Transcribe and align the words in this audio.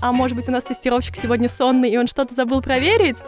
а 0.00 0.12
может 0.12 0.36
быть 0.36 0.48
у 0.48 0.52
нас 0.52 0.64
тестировщик 0.64 1.16
сегодня 1.16 1.48
сонный, 1.48 1.90
и 1.90 1.98
он 1.98 2.06
что-то 2.06 2.34
забыл 2.34 2.62
проверить? 2.62 3.22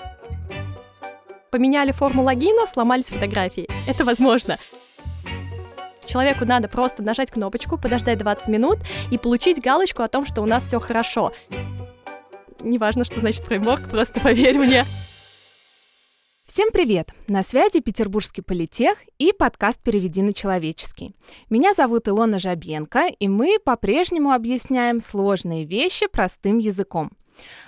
Поменяли 1.50 1.90
форму 1.92 2.22
логина, 2.22 2.66
сломались 2.66 3.08
фотографии. 3.08 3.68
Это 3.88 4.04
возможно. 4.04 4.58
Человеку 6.06 6.44
надо 6.44 6.68
просто 6.68 7.02
нажать 7.02 7.30
кнопочку, 7.30 7.78
подождать 7.78 8.18
20 8.18 8.48
минут 8.48 8.78
и 9.10 9.18
получить 9.18 9.60
галочку 9.62 10.02
о 10.02 10.08
том, 10.08 10.26
что 10.26 10.42
у 10.42 10.46
нас 10.46 10.64
все 10.64 10.80
хорошо. 10.80 11.32
Неважно, 12.60 13.04
что 13.04 13.20
значит 13.20 13.44
фреймворк, 13.44 13.88
просто 13.88 14.20
поверь 14.20 14.58
мне. 14.58 14.84
Всем 16.52 16.72
привет! 16.72 17.12
На 17.28 17.44
связи 17.44 17.78
Петербургский 17.78 18.42
политех 18.42 18.98
и 19.18 19.32
подкаст 19.32 19.80
«Переведи 19.84 20.20
на 20.20 20.32
человеческий». 20.32 21.14
Меня 21.48 21.74
зовут 21.74 22.08
Илона 22.08 22.40
Жабенко, 22.40 23.06
и 23.06 23.28
мы 23.28 23.58
по-прежнему 23.64 24.32
объясняем 24.32 24.98
сложные 24.98 25.64
вещи 25.64 26.08
простым 26.08 26.58
языком. 26.58 27.12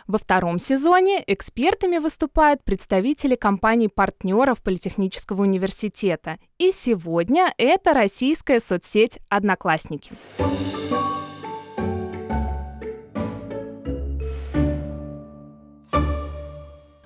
Во 0.09 0.19
втором 0.19 0.59
сезоне 0.59 1.23
экспертами 1.29 1.99
выступают 1.99 2.65
представители 2.65 3.37
компаний-партнеров 3.37 4.61
Политехнического 4.65 5.43
университета. 5.43 6.41
И 6.59 6.73
сегодня 6.73 7.55
это 7.59 7.95
российская 7.95 8.59
соцсеть 8.59 9.21
«Одноклассники». 9.29 10.11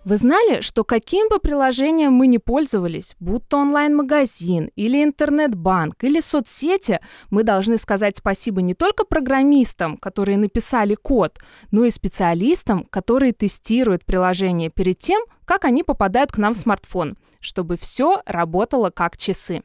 Вы 0.07 0.19
знали, 0.19 0.61
что 0.61 0.85
каким 0.85 1.29
бы 1.29 1.41
приложением 1.41 2.13
мы 2.13 2.29
ни 2.29 2.39
пользовались, 2.39 3.17
будто 3.19 3.57
онлайн-магазин 3.57 4.71
или 4.77 5.03
интернет-банк 5.03 6.05
или 6.05 6.21
соцсети, 6.21 7.01
мы 7.31 7.43
должны 7.43 7.77
сказать 7.77 8.19
спасибо 8.19 8.63
не 8.63 8.75
только 8.75 9.05
программистам, 9.05 9.97
которые 9.97 10.39
написали 10.39 10.95
код, 10.95 11.41
но 11.73 11.85
и 11.85 11.91
специалистам, 11.91 12.85
которые 12.85 13.33
тестируют 13.33 14.05
приложение 14.05 14.71
перед 14.71 14.97
тем, 15.01 15.21
как 15.45 15.65
они 15.65 15.83
попадают 15.83 16.31
к 16.31 16.39
нам 16.39 16.55
в 16.55 16.57
смартфон, 16.57 17.17
чтобы 17.41 17.77
все 17.77 18.23
работало 18.27 18.91
как 18.91 19.17
часы. 19.17 19.65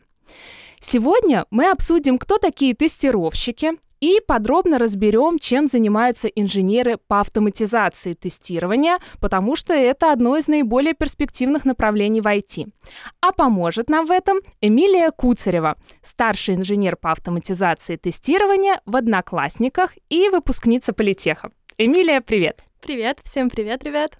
Сегодня 0.79 1.45
мы 1.51 1.69
обсудим, 1.69 2.17
кто 2.17 2.39
такие 2.39 2.73
тестировщики, 2.73 3.73
и 4.01 4.19
подробно 4.27 4.79
разберем, 4.79 5.39
чем 5.39 5.67
занимаются 5.67 6.27
инженеры 6.27 6.97
по 7.07 7.21
автоматизации 7.21 8.13
тестирования, 8.13 8.97
потому 9.21 9.55
что 9.55 9.73
это 9.73 10.11
одно 10.11 10.35
из 10.35 10.47
наиболее 10.49 10.93
перспективных 10.93 11.63
направлений 11.63 12.19
в 12.19 12.27
IT. 12.27 12.67
А 13.21 13.31
поможет 13.31 13.89
нам 13.89 14.05
в 14.05 14.11
этом 14.11 14.39
Эмилия 14.59 15.11
Куцарева, 15.11 15.77
старший 16.01 16.55
инженер 16.55 16.97
по 16.97 17.11
автоматизации 17.11 17.95
тестирования 17.95 18.81
в 18.85 18.95
Одноклассниках 18.95 19.91
и 20.09 20.27
выпускница 20.29 20.91
Политеха. 20.93 21.51
Эмилия, 21.77 22.21
привет! 22.21 22.63
Привет, 22.81 23.19
всем 23.23 23.49
привет, 23.49 23.83
ребят! 23.83 24.17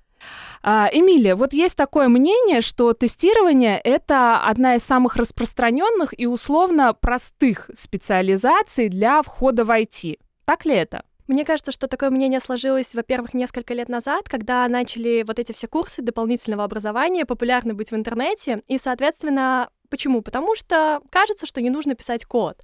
А, 0.64 0.89
Эмилия, 0.91 1.36
вот 1.36 1.53
есть 1.53 1.75
такое 1.75 2.08
мнение, 2.08 2.61
что 2.61 2.94
тестирование— 2.94 3.80
это 3.83 4.44
одна 4.45 4.75
из 4.75 4.83
самых 4.83 5.16
распространенных 5.16 6.17
и 6.19 6.27
условно 6.27 6.94
простых 6.94 7.69
специализаций 7.73 8.89
для 8.89 9.22
входа 9.22 9.66
в 9.66 9.72
IT. 9.72 10.19
Так 10.45 10.66
ли 10.66 10.75
это? 10.75 11.03
Мне 11.27 11.45
кажется, 11.45 11.72
что 11.72 11.88
такое 11.88 12.09
мнение 12.09 12.39
сложилось, 12.39 12.94
во-первых, 12.94 13.33
несколько 13.33 13.73
лет 13.73 13.88
назад, 13.88 14.27
когда 14.27 14.67
начали 14.67 15.23
вот 15.25 15.39
эти 15.39 15.53
все 15.53 15.67
курсы 15.67 16.02
дополнительного 16.02 16.64
образования 16.64 17.25
популярны 17.25 17.73
быть 17.73 17.92
в 17.92 17.95
интернете, 17.95 18.61
и, 18.67 18.77
соответственно, 18.77 19.69
Почему? 19.92 20.22
Потому 20.22 20.55
что 20.55 21.02
кажется, 21.11 21.45
что 21.45 21.61
не 21.61 21.69
нужно 21.69 21.95
писать 21.95 22.23
код 22.23 22.58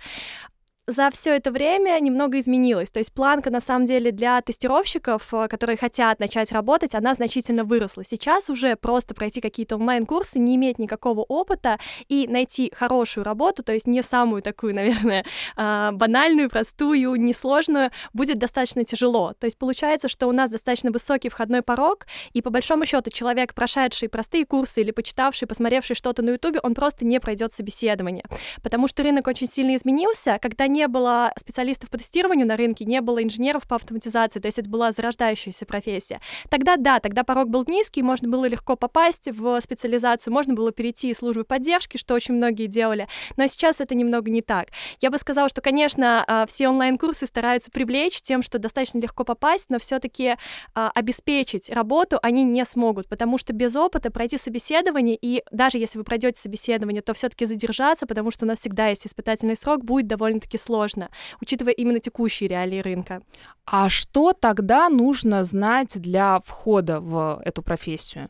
за 0.87 1.11
все 1.11 1.35
это 1.35 1.51
время 1.51 1.99
немного 1.99 2.39
изменилось. 2.39 2.89
То 2.91 2.99
есть 2.99 3.11
планка, 3.11 3.49
на 3.49 3.59
самом 3.59 3.85
деле, 3.85 4.11
для 4.11 4.41
тестировщиков, 4.41 5.21
э, 5.33 5.49
которые 5.49 5.75
хотят 5.75 6.19
начать 6.21 6.53
работать, 6.53 6.95
она 6.95 7.13
значительно 7.13 7.65
выросла. 7.65 8.05
Сейчас 8.05 8.49
уже 8.49 8.77
просто 8.77 9.13
пройти 9.13 9.41
какие-то 9.41 9.75
онлайн-курсы, 9.75 10.39
не 10.39 10.55
иметь 10.55 10.79
никакого 10.79 11.21
опыта 11.21 11.77
и 12.07 12.25
найти 12.29 12.71
хорошую 12.73 13.25
работу, 13.25 13.63
то 13.63 13.73
есть 13.73 13.85
не 13.85 14.01
самую 14.01 14.41
такую, 14.41 14.73
наверное, 14.75 15.25
а, 15.57 15.91
банальную, 15.91 16.49
простую, 16.49 17.15
несложную, 17.15 17.91
будет 18.13 18.37
достаточно 18.37 18.85
тяжело. 18.85 19.33
То 19.37 19.45
есть 19.45 19.57
получается, 19.57 20.07
что 20.07 20.27
у 20.27 20.31
нас 20.31 20.49
достаточно 20.49 20.91
высокий 20.91 21.27
входной 21.27 21.63
порог, 21.63 22.07
и 22.31 22.41
по 22.41 22.49
большому 22.49 22.85
счету 22.85 23.11
человек, 23.11 23.53
прошедший 23.53 24.07
простые 24.07 24.45
курсы 24.45 24.81
или 24.81 24.91
почитавший, 24.91 25.49
посмотревший 25.49 25.97
что-то 25.97 26.21
на 26.21 26.31
Ютубе, 26.31 26.61
он 26.63 26.73
просто 26.73 27.03
не 27.03 27.19
пройдет 27.19 27.51
собеседование, 27.51 28.23
потому 28.63 28.87
что 28.87 29.03
рынок 29.03 29.27
очень 29.27 29.47
сильно 29.47 29.75
изменился, 29.75 30.39
когда 30.41 30.67
не 30.67 30.76
было 30.85 31.33
специалистов 31.39 31.89
по 31.89 31.97
тестированию 31.97 32.45
на 32.45 32.57
рынке, 32.57 32.85
не 32.85 33.01
было 33.01 33.23
инженеров 33.23 33.67
по 33.67 33.75
автоматизации, 33.75 34.39
то 34.39 34.47
есть 34.47 34.59
это 34.59 34.69
была 34.69 34.91
зарождающаяся 34.91 35.65
профессия. 35.65 36.21
Тогда 36.49 36.77
да, 36.77 36.99
тогда 36.99 37.23
порог 37.23 37.49
был 37.49 37.63
низкий, 37.67 38.03
можно 38.03 38.27
было 38.27 38.45
легко 38.45 38.75
попасть 38.75 39.27
в 39.31 39.59
специализацию, 39.61 40.31
можно 40.31 40.53
было 40.53 40.71
перейти 40.71 41.09
из 41.09 41.17
службы 41.17 41.43
поддержки, 41.43 41.97
что 41.97 42.13
очень 42.13 42.35
многие 42.35 42.67
делали, 42.67 43.07
но 43.35 43.47
сейчас 43.47 43.81
это 43.81 43.95
немного 43.95 44.29
не 44.29 44.41
так. 44.41 44.67
Я 45.01 45.09
бы 45.09 45.17
сказала, 45.17 45.49
что, 45.49 45.61
конечно, 45.61 46.23
а, 46.27 46.45
все 46.45 46.67
онлайн-курсы 46.67 47.25
стараются 47.25 47.71
привлечь 47.71 48.21
тем, 48.21 48.41
что 48.41 48.59
достаточно 48.59 48.99
легко 48.99 49.23
попасть, 49.23 49.69
но 49.69 49.79
все-таки 49.79 50.35
а, 50.75 50.91
обеспечить 50.93 51.69
работу 51.69 52.19
они 52.21 52.43
не 52.43 52.65
смогут, 52.65 53.07
потому 53.07 53.37
что 53.37 53.53
без 53.53 53.75
опыта 53.75 54.11
пройти 54.11 54.37
собеседование, 54.37 55.17
и 55.19 55.43
даже 55.51 55.77
если 55.77 55.97
вы 55.97 56.03
пройдете 56.03 56.39
собеседование, 56.39 57.01
то 57.01 57.13
все-таки 57.13 57.45
задержаться, 57.45 58.05
потому 58.05 58.31
что 58.31 58.45
у 58.45 58.47
нас 58.47 58.59
всегда 58.59 58.87
есть 58.87 59.07
испытательный 59.07 59.55
срок, 59.55 59.83
будет 59.83 60.07
довольно-таки 60.07 60.57
сложно, 60.67 61.09
учитывая 61.41 61.73
именно 61.73 61.99
текущие 61.99 62.49
реалии 62.49 62.81
рынка. 62.81 63.21
А 63.65 63.89
что 63.89 64.33
тогда 64.33 64.89
нужно 64.89 65.43
знать 65.43 65.99
для 66.01 66.39
входа 66.39 66.99
в 66.99 67.41
эту 67.45 67.61
профессию? 67.63 68.29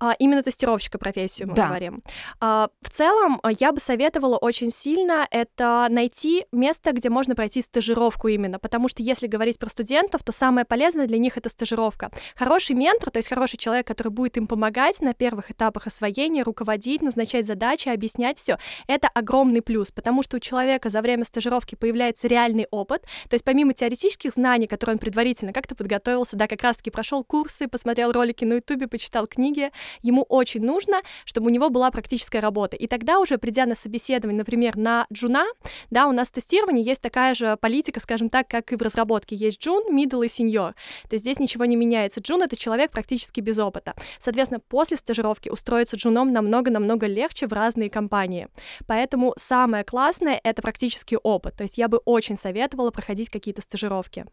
А, 0.00 0.14
именно 0.18 0.42
тестировщика 0.42 0.98
профессию 0.98 1.48
мы 1.48 1.54
да. 1.54 1.68
говорим. 1.68 2.02
А, 2.40 2.70
в 2.80 2.88
целом, 2.90 3.38
а, 3.42 3.52
я 3.52 3.70
бы 3.72 3.80
советовала 3.80 4.38
очень 4.38 4.70
сильно 4.70 5.28
это 5.30 5.86
найти 5.90 6.46
место, 6.52 6.92
где 6.92 7.10
можно 7.10 7.34
пройти 7.34 7.60
стажировку 7.60 8.28
именно, 8.28 8.58
потому 8.58 8.88
что 8.88 9.02
если 9.02 9.26
говорить 9.26 9.58
про 9.58 9.68
студентов, 9.68 10.22
то 10.24 10.32
самое 10.32 10.64
полезное 10.64 11.06
для 11.06 11.18
них 11.18 11.36
это 11.36 11.50
стажировка. 11.50 12.10
Хороший 12.34 12.74
ментор, 12.74 13.10
то 13.10 13.18
есть 13.18 13.28
хороший 13.28 13.58
человек, 13.58 13.86
который 13.86 14.08
будет 14.08 14.38
им 14.38 14.46
помогать 14.46 15.02
на 15.02 15.12
первых 15.12 15.50
этапах 15.50 15.86
освоения, 15.86 16.42
руководить, 16.42 17.02
назначать 17.02 17.46
задачи, 17.46 17.88
объяснять 17.88 18.38
все, 18.38 18.58
это 18.86 19.08
огромный 19.08 19.60
плюс, 19.60 19.92
потому 19.92 20.22
что 20.22 20.38
у 20.38 20.40
человека 20.40 20.88
за 20.88 21.02
время 21.02 21.24
стажировки 21.24 21.74
появляется 21.74 22.26
реальный 22.26 22.66
опыт, 22.70 23.02
то 23.28 23.34
есть 23.34 23.44
помимо 23.44 23.74
теоретических 23.74 24.32
знаний, 24.32 24.66
которые 24.66 24.94
он 24.94 24.98
предварительно 24.98 25.52
как-то 25.52 25.74
подготовился, 25.74 26.36
да, 26.36 26.46
как 26.46 26.62
раз-таки 26.62 26.90
прошел 26.90 27.22
курсы, 27.22 27.68
посмотрел 27.68 28.12
ролики 28.12 28.44
на 28.44 28.54
ютубе, 28.54 28.86
почитал 28.88 29.26
книги, 29.26 29.70
ему 30.02 30.22
очень 30.22 30.62
нужно, 30.62 31.02
чтобы 31.24 31.48
у 31.48 31.50
него 31.50 31.70
была 31.70 31.90
практическая 31.90 32.40
работа. 32.40 32.76
И 32.76 32.86
тогда 32.86 33.18
уже, 33.18 33.38
придя 33.38 33.66
на 33.66 33.74
собеседование, 33.74 34.38
например, 34.38 34.76
на 34.76 35.06
джуна, 35.12 35.46
да, 35.90 36.06
у 36.06 36.12
нас 36.12 36.28
в 36.28 36.32
тестировании 36.32 36.84
есть 36.84 37.02
такая 37.02 37.34
же 37.34 37.56
политика, 37.56 38.00
скажем 38.00 38.28
так, 38.28 38.48
как 38.48 38.72
и 38.72 38.76
в 38.76 38.82
разработке. 38.82 39.36
Есть 39.36 39.60
джун, 39.60 39.84
middle 39.94 40.24
и 40.24 40.28
senior. 40.28 40.74
То 41.08 41.14
есть 41.14 41.24
здесь 41.24 41.38
ничего 41.38 41.64
не 41.64 41.76
меняется. 41.76 42.20
Джун— 42.20 42.42
это 42.44 42.56
человек 42.56 42.90
практически 42.90 43.40
без 43.40 43.58
опыта. 43.58 43.94
Соответственно, 44.18 44.60
после 44.60 44.96
стажировки 44.96 45.48
устроиться 45.48 45.96
джуном 45.96 46.32
намного-намного 46.32 47.06
легче 47.06 47.46
в 47.46 47.52
разные 47.52 47.90
компании. 47.90 48.48
Поэтому 48.86 49.34
самое 49.36 49.84
классное— 49.84 50.40
это 50.44 50.62
практический 50.62 51.16
опыт. 51.16 51.56
То 51.56 51.64
есть 51.64 51.78
я 51.78 51.88
бы 51.88 51.98
очень 52.04 52.36
советовала 52.36 52.90
проходить 52.90 53.30
какие-то 53.30 53.62
стажировки. 53.62 54.26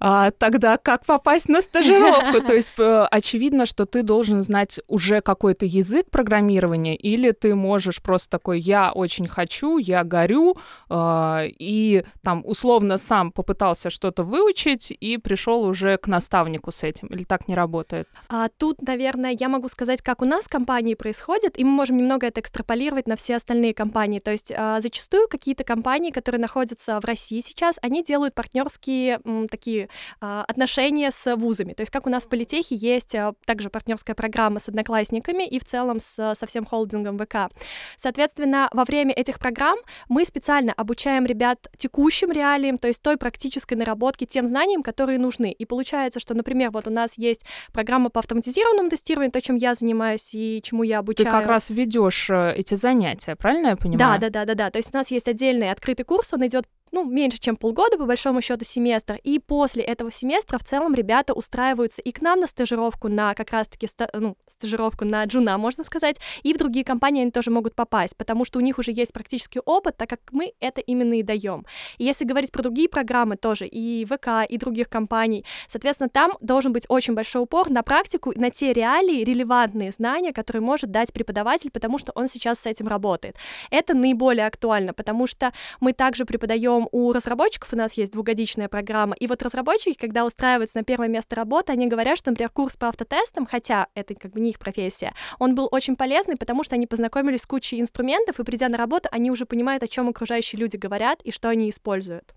А, 0.00 0.30
тогда 0.30 0.76
как 0.76 1.04
попасть 1.04 1.48
на 1.48 1.60
стажировку? 1.60 2.40
То 2.46 2.52
есть 2.54 2.72
э, 2.78 3.06
очевидно, 3.10 3.66
что 3.66 3.86
ты 3.86 4.02
должен 4.02 4.42
знать 4.42 4.80
уже 4.98 5.20
какой-то 5.20 5.64
язык 5.64 6.10
программирования, 6.10 6.96
или 6.96 7.30
ты 7.30 7.54
можешь 7.54 8.02
просто 8.02 8.30
такой, 8.30 8.58
я 8.58 8.90
очень 8.90 9.28
хочу, 9.28 9.78
я 9.78 10.02
горю, 10.02 10.56
э, 10.90 11.42
и 11.46 12.04
там 12.22 12.42
условно 12.44 12.98
сам 12.98 13.30
попытался 13.30 13.90
что-то 13.90 14.24
выучить 14.24 14.90
и 14.90 15.18
пришел 15.18 15.62
уже 15.62 15.98
к 15.98 16.08
наставнику 16.08 16.72
с 16.72 16.82
этим, 16.82 17.06
или 17.08 17.22
так 17.22 17.46
не 17.46 17.54
работает? 17.54 18.08
А, 18.28 18.48
тут, 18.48 18.82
наверное, 18.82 19.36
я 19.38 19.48
могу 19.48 19.68
сказать, 19.68 20.02
как 20.02 20.20
у 20.20 20.24
нас 20.24 20.46
в 20.46 20.48
компании 20.48 20.94
происходит, 20.94 21.56
и 21.56 21.64
мы 21.64 21.70
можем 21.70 21.96
немного 21.96 22.26
это 22.26 22.40
экстраполировать 22.40 23.06
на 23.06 23.14
все 23.14 23.36
остальные 23.36 23.74
компании. 23.74 24.18
То 24.18 24.32
есть 24.32 24.52
а, 24.52 24.80
зачастую 24.80 25.28
какие-то 25.28 25.62
компании, 25.62 26.10
которые 26.10 26.40
находятся 26.40 27.00
в 27.00 27.04
России 27.04 27.40
сейчас, 27.40 27.78
они 27.82 28.02
делают 28.02 28.34
партнерские 28.34 29.20
такие 29.48 29.88
а, 30.20 30.44
отношения 30.48 31.12
с 31.12 31.36
вузами. 31.36 31.74
То 31.74 31.82
есть 31.82 31.92
как 31.92 32.06
у 32.06 32.10
нас 32.10 32.24
в 32.24 32.28
политехе 32.28 32.74
есть 32.74 33.14
а, 33.14 33.34
также 33.46 33.70
партнерская 33.70 34.16
программа 34.16 34.58
с 34.58 34.68
одноклассниками, 34.68 34.87
одноклассниками 34.88 35.46
и 35.46 35.58
в 35.58 35.64
целом 35.64 36.00
с, 36.00 36.34
со 36.34 36.46
всем 36.46 36.64
холдингом 36.64 37.18
ВК. 37.18 37.52
Соответственно, 37.96 38.68
во 38.72 38.84
время 38.84 39.12
этих 39.12 39.38
программ 39.38 39.78
мы 40.08 40.24
специально 40.24 40.72
обучаем 40.72 41.26
ребят 41.26 41.68
текущим 41.76 42.32
реалиям, 42.32 42.78
то 42.78 42.88
есть 42.88 43.02
той 43.02 43.16
практической 43.16 43.74
наработке, 43.74 44.26
тем 44.26 44.46
знаниям, 44.46 44.82
которые 44.82 45.18
нужны. 45.18 45.52
И 45.52 45.64
получается, 45.64 46.20
что, 46.20 46.34
например, 46.34 46.70
вот 46.70 46.86
у 46.86 46.90
нас 46.90 47.18
есть 47.18 47.44
программа 47.72 48.10
по 48.10 48.20
автоматизированному 48.20 48.90
тестированию, 48.90 49.32
то, 49.32 49.40
чем 49.40 49.56
я 49.56 49.74
занимаюсь 49.74 50.30
и 50.32 50.60
чему 50.62 50.82
я 50.82 50.98
обучаю. 50.98 51.26
Ты 51.26 51.30
как 51.30 51.46
раз 51.46 51.70
ведешь 51.70 52.30
э, 52.30 52.54
эти 52.56 52.74
занятия, 52.74 53.36
правильно 53.36 53.68
я 53.68 53.76
понимаю? 53.76 54.20
Да, 54.20 54.28
да, 54.28 54.30
да, 54.30 54.44
да, 54.46 54.54
да. 54.54 54.70
То 54.70 54.78
есть 54.78 54.94
у 54.94 54.96
нас 54.96 55.10
есть 55.10 55.28
отдельный 55.28 55.70
открытый 55.70 56.04
курс, 56.04 56.32
он 56.32 56.46
идет 56.46 56.64
ну, 56.92 57.04
меньше, 57.04 57.38
чем 57.38 57.56
полгода, 57.56 57.96
по 57.98 58.04
большому 58.04 58.40
счету, 58.40 58.64
семестр, 58.64 59.18
и 59.22 59.38
после 59.38 59.82
этого 59.82 60.10
семестра 60.10 60.58
в 60.58 60.64
целом 60.64 60.94
ребята 60.94 61.34
устраиваются 61.34 62.02
и 62.02 62.12
к 62.12 62.20
нам 62.22 62.40
на 62.40 62.46
стажировку, 62.46 63.08
на 63.08 63.34
как 63.34 63.50
раз-таки, 63.50 63.86
ста- 63.86 64.10
ну, 64.12 64.36
стажировку 64.46 65.04
на 65.04 65.24
джуна, 65.24 65.58
можно 65.58 65.84
сказать, 65.84 66.16
и 66.42 66.52
в 66.52 66.58
другие 66.58 66.84
компании 66.84 67.22
они 67.22 67.30
тоже 67.30 67.50
могут 67.50 67.74
попасть, 67.74 68.16
потому 68.16 68.44
что 68.44 68.58
у 68.58 68.62
них 68.62 68.78
уже 68.78 68.92
есть 68.92 69.12
практический 69.12 69.60
опыт, 69.64 69.96
так 69.96 70.08
как 70.08 70.20
мы 70.32 70.52
это 70.60 70.80
именно 70.80 71.14
и 71.14 71.22
даем. 71.22 71.66
И 71.98 72.04
если 72.04 72.24
говорить 72.24 72.52
про 72.52 72.62
другие 72.62 72.88
программы 72.88 73.36
тоже, 73.36 73.66
и 73.66 74.04
ВК, 74.04 74.48
и 74.48 74.58
других 74.58 74.88
компаний, 74.88 75.44
соответственно, 75.66 76.08
там 76.08 76.32
должен 76.40 76.72
быть 76.72 76.84
очень 76.88 77.14
большой 77.14 77.42
упор 77.42 77.70
на 77.70 77.82
практику, 77.82 78.32
на 78.36 78.50
те 78.50 78.72
реалии, 78.72 79.24
релевантные 79.24 79.92
знания, 79.92 80.32
которые 80.32 80.62
может 80.62 80.90
дать 80.90 81.12
преподаватель, 81.12 81.70
потому 81.70 81.98
что 81.98 82.12
он 82.14 82.28
сейчас 82.28 82.60
с 82.60 82.66
этим 82.66 82.88
работает. 82.88 83.36
Это 83.70 83.94
наиболее 83.94 84.46
актуально, 84.46 84.94
потому 84.94 85.26
что 85.26 85.52
мы 85.80 85.92
также 85.92 86.24
преподаем 86.24 86.77
у 86.92 87.12
разработчиков, 87.12 87.72
у 87.72 87.76
нас 87.76 87.94
есть 87.94 88.12
двухгодичная 88.12 88.68
программа, 88.68 89.16
и 89.16 89.26
вот 89.26 89.42
разработчики, 89.42 89.96
когда 89.98 90.24
устраиваются 90.24 90.78
на 90.78 90.84
первое 90.84 91.08
место 91.08 91.34
работы, 91.34 91.72
они 91.72 91.88
говорят, 91.88 92.18
что, 92.18 92.30
например, 92.30 92.50
курс 92.50 92.76
по 92.76 92.88
автотестам, 92.88 93.46
хотя 93.46 93.88
это 93.94 94.14
как 94.14 94.32
бы 94.32 94.40
не 94.40 94.50
их 94.50 94.58
профессия, 94.58 95.14
он 95.38 95.54
был 95.54 95.68
очень 95.70 95.96
полезный, 95.96 96.36
потому 96.36 96.62
что 96.62 96.76
они 96.76 96.86
познакомились 96.86 97.42
с 97.42 97.46
кучей 97.46 97.80
инструментов, 97.80 98.38
и 98.38 98.44
придя 98.44 98.68
на 98.68 98.76
работу, 98.76 99.08
они 99.10 99.30
уже 99.30 99.46
понимают, 99.46 99.82
о 99.82 99.88
чем 99.88 100.08
окружающие 100.08 100.60
люди 100.60 100.76
говорят 100.76 101.22
и 101.22 101.32
что 101.32 101.48
они 101.48 101.70
используют. 101.70 102.34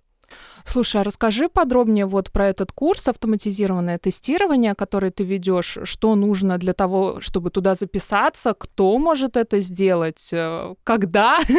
Слушай, 0.66 1.02
а 1.02 1.04
расскажи 1.04 1.50
подробнее 1.50 2.06
вот 2.06 2.32
про 2.32 2.48
этот 2.48 2.72
курс 2.72 3.08
автоматизированное 3.08 3.98
тестирование, 3.98 4.76
который 4.76 5.12
ты 5.12 5.24
ведешь, 5.24 5.78
что 5.84 6.16
нужно 6.16 6.58
для 6.58 6.74
того, 6.74 7.20
чтобы 7.22 7.50
туда 7.50 7.76
записаться, 7.76 8.54
кто 8.54 8.98
может 8.98 9.38
это 9.38 9.60
сделать, 9.62 10.30
э, 10.34 10.76
когда? 10.84 11.40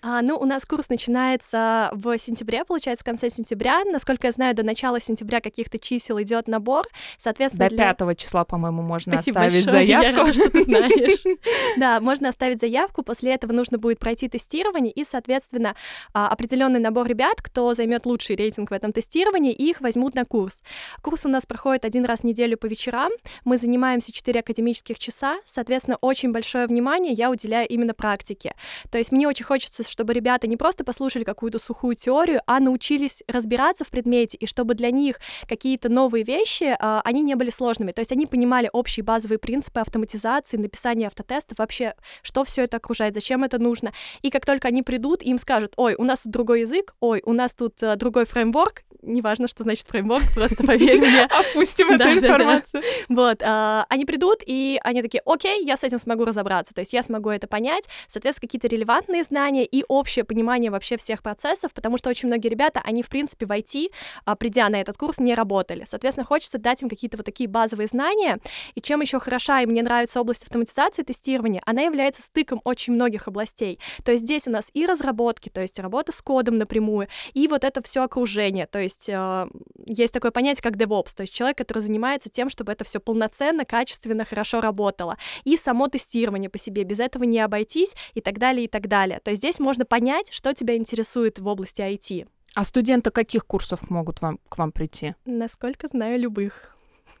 А, 0.00 0.22
ну, 0.22 0.36
у 0.36 0.44
нас 0.44 0.64
курс 0.64 0.88
начинается 0.88 1.90
в 1.92 2.16
сентябре, 2.18 2.64
получается, 2.64 3.02
в 3.02 3.06
конце 3.06 3.30
сентября. 3.30 3.82
Насколько 3.84 4.28
я 4.28 4.30
знаю, 4.30 4.54
до 4.54 4.62
начала 4.62 5.00
сентября 5.00 5.40
каких-то 5.40 5.78
чисел 5.78 6.20
идет 6.20 6.48
набор. 6.48 6.86
Соответственно, 7.18 7.68
до 7.68 7.76
для... 7.76 7.94
5 7.94 8.18
числа, 8.18 8.44
по-моему, 8.44 8.82
можно 8.82 9.16
оставить 9.16 9.64
заявку. 9.64 10.32
Что 10.32 10.50
ты 10.50 10.64
знаешь. 10.64 11.18
Да, 11.76 12.00
можно 12.00 12.28
оставить 12.28 12.60
заявку. 12.60 13.02
После 13.02 13.34
этого 13.34 13.52
нужно 13.52 13.78
будет 13.78 13.98
пройти 13.98 14.28
тестирование 14.28 14.92
и, 14.92 15.04
соответственно, 15.04 15.74
а, 16.12 16.28
определенный 16.28 16.80
набор 16.80 17.06
ребят, 17.06 17.40
кто 17.42 17.74
займет 17.74 17.87
лучший 18.06 18.36
рейтинг 18.36 18.70
в 18.70 18.74
этом 18.74 18.92
тестировании, 18.92 19.52
и 19.52 19.70
их 19.70 19.80
возьмут 19.80 20.14
на 20.14 20.24
курс. 20.24 20.62
Курс 21.02 21.26
у 21.26 21.28
нас 21.28 21.46
проходит 21.46 21.84
один 21.84 22.04
раз 22.04 22.20
в 22.20 22.24
неделю 22.24 22.56
по 22.56 22.66
вечерам. 22.66 23.10
Мы 23.44 23.56
занимаемся 23.56 24.12
4 24.12 24.40
академических 24.40 24.98
часа. 24.98 25.38
Соответственно, 25.44 25.98
очень 26.00 26.32
большое 26.32 26.66
внимание 26.66 27.12
я 27.12 27.30
уделяю 27.30 27.68
именно 27.68 27.94
практике. 27.94 28.54
То 28.90 28.98
есть 28.98 29.12
мне 29.12 29.26
очень 29.28 29.44
хочется, 29.44 29.82
чтобы 29.82 30.12
ребята 30.12 30.46
не 30.46 30.56
просто 30.56 30.84
послушали 30.84 31.24
какую-то 31.24 31.58
сухую 31.58 31.94
теорию, 31.94 32.40
а 32.46 32.60
научились 32.60 33.22
разбираться 33.28 33.84
в 33.84 33.88
предмете, 33.88 34.36
и 34.38 34.46
чтобы 34.46 34.74
для 34.74 34.90
них 34.90 35.20
какие-то 35.48 35.88
новые 35.88 36.24
вещи, 36.24 36.76
а, 36.78 37.00
они 37.04 37.22
не 37.22 37.34
были 37.34 37.50
сложными. 37.50 37.92
То 37.92 38.00
есть 38.00 38.12
они 38.12 38.26
понимали 38.26 38.70
общие 38.72 39.04
базовые 39.04 39.38
принципы 39.38 39.80
автоматизации, 39.80 40.56
написания 40.56 41.06
автотестов, 41.06 41.58
вообще, 41.58 41.94
что 42.22 42.44
все 42.44 42.64
это 42.64 42.76
окружает, 42.76 43.14
зачем 43.14 43.44
это 43.44 43.58
нужно. 43.58 43.92
И 44.22 44.30
как 44.30 44.46
только 44.46 44.68
они 44.68 44.82
придут, 44.82 45.22
им 45.22 45.38
скажут, 45.38 45.74
ой, 45.76 45.94
у 45.94 46.04
нас 46.04 46.22
тут 46.22 46.32
другой 46.32 46.60
язык, 46.62 46.94
ой, 47.00 47.22
у 47.24 47.32
нас 47.32 47.54
тут 47.54 47.77
а, 47.82 47.96
другой 47.96 48.26
фреймворк, 48.26 48.82
неважно, 49.02 49.48
что 49.48 49.62
значит 49.62 49.86
фреймворк, 49.86 50.24
просто 50.34 50.64
поверь 50.64 50.98
мне. 50.98 51.24
Опустим 51.52 51.90
эту 51.90 52.10
информацию. 52.10 52.82
Вот, 53.08 53.42
а, 53.42 53.86
они 53.88 54.04
придут, 54.04 54.42
и 54.44 54.78
они 54.82 55.02
такие, 55.02 55.22
окей, 55.24 55.64
я 55.64 55.76
с 55.76 55.84
этим 55.84 55.98
смогу 55.98 56.24
разобраться, 56.24 56.74
то 56.74 56.80
есть 56.80 56.92
я 56.92 57.02
смогу 57.02 57.30
это 57.30 57.46
понять, 57.46 57.84
соответственно, 58.06 58.48
какие-то 58.48 58.68
релевантные 58.68 59.24
знания 59.24 59.64
и 59.64 59.84
общее 59.88 60.24
понимание 60.24 60.70
вообще 60.70 60.96
всех 60.96 61.22
процессов, 61.22 61.72
потому 61.72 61.98
что 61.98 62.10
очень 62.10 62.28
многие 62.28 62.48
ребята, 62.48 62.80
они, 62.84 63.02
в 63.02 63.08
принципе, 63.08 63.46
в 63.46 63.50
IT, 63.50 63.90
а, 64.24 64.36
придя 64.36 64.68
на 64.68 64.80
этот 64.80 64.96
курс, 64.96 65.18
не 65.18 65.34
работали. 65.34 65.84
Соответственно, 65.86 66.26
хочется 66.26 66.58
дать 66.58 66.82
им 66.82 66.88
какие-то 66.88 67.16
вот 67.16 67.26
такие 67.26 67.48
базовые 67.48 67.86
знания, 67.86 68.38
и 68.74 68.80
чем 68.80 69.00
еще 69.00 69.20
хороша 69.20 69.60
и 69.62 69.66
мне 69.66 69.82
нравится 69.82 70.20
область 70.20 70.42
автоматизации 70.42 71.02
тестирования, 71.02 71.62
она 71.64 71.82
является 71.82 72.22
стыком 72.22 72.60
очень 72.64 72.94
многих 72.94 73.28
областей. 73.28 73.78
То 74.04 74.12
есть 74.12 74.24
здесь 74.24 74.46
у 74.46 74.50
нас 74.50 74.70
и 74.74 74.86
разработки, 74.86 75.48
то 75.48 75.60
есть 75.60 75.78
работа 75.78 76.12
с 76.12 76.20
кодом 76.22 76.58
напрямую, 76.58 77.08
и 77.34 77.48
вот 77.48 77.57
это 77.64 77.82
все 77.82 78.02
окружение. 78.02 78.66
То 78.66 78.78
есть 78.78 79.08
э, 79.08 79.48
есть 79.86 80.12
такое 80.12 80.30
понятие, 80.30 80.62
как 80.62 80.76
DevOps, 80.76 81.14
то 81.16 81.22
есть 81.22 81.32
человек, 81.32 81.58
который 81.58 81.80
занимается 81.80 82.28
тем, 82.28 82.48
чтобы 82.48 82.72
это 82.72 82.84
все 82.84 83.00
полноценно, 83.00 83.64
качественно, 83.64 84.24
хорошо 84.24 84.60
работало. 84.60 85.16
И 85.44 85.56
само 85.56 85.88
тестирование 85.88 86.50
по 86.50 86.58
себе, 86.58 86.84
без 86.84 87.00
этого 87.00 87.24
не 87.24 87.40
обойтись 87.40 87.94
и 88.14 88.20
так 88.20 88.38
далее, 88.38 88.64
и 88.64 88.68
так 88.68 88.88
далее. 88.88 89.20
То 89.20 89.30
есть 89.30 89.42
здесь 89.42 89.58
можно 89.58 89.84
понять, 89.84 90.32
что 90.32 90.52
тебя 90.52 90.76
интересует 90.76 91.38
в 91.38 91.46
области 91.46 91.80
IT. 91.80 92.28
А 92.54 92.64
студенты 92.64 93.10
каких 93.10 93.46
курсов 93.46 93.90
могут 93.90 94.20
вам, 94.20 94.38
к 94.48 94.58
вам 94.58 94.72
прийти? 94.72 95.14
Насколько 95.24 95.88
знаю, 95.88 96.18
любых. 96.18 96.77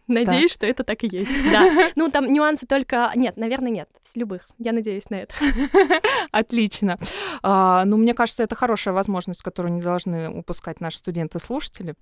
Надеюсь, 0.08 0.52
да. 0.52 0.54
что 0.54 0.66
это 0.66 0.84
так 0.84 1.04
и 1.04 1.08
есть. 1.08 1.30
Да. 1.52 1.90
Ну, 1.96 2.10
там 2.10 2.32
нюансы 2.32 2.66
только... 2.66 3.10
Нет, 3.14 3.36
наверное, 3.36 3.70
нет. 3.70 3.88
С 4.02 4.16
любых. 4.16 4.46
Я 4.58 4.72
надеюсь 4.72 5.08
на 5.10 5.16
это. 5.16 5.34
Отлично. 6.30 6.98
А, 7.42 7.84
ну, 7.84 7.96
мне 7.96 8.14
кажется, 8.14 8.42
это 8.42 8.54
хорошая 8.54 8.94
возможность, 8.94 9.42
которую 9.42 9.74
не 9.74 9.80
должны 9.80 10.30
упускать 10.30 10.80
наши 10.80 10.98
студенты-слушатели. 10.98 11.94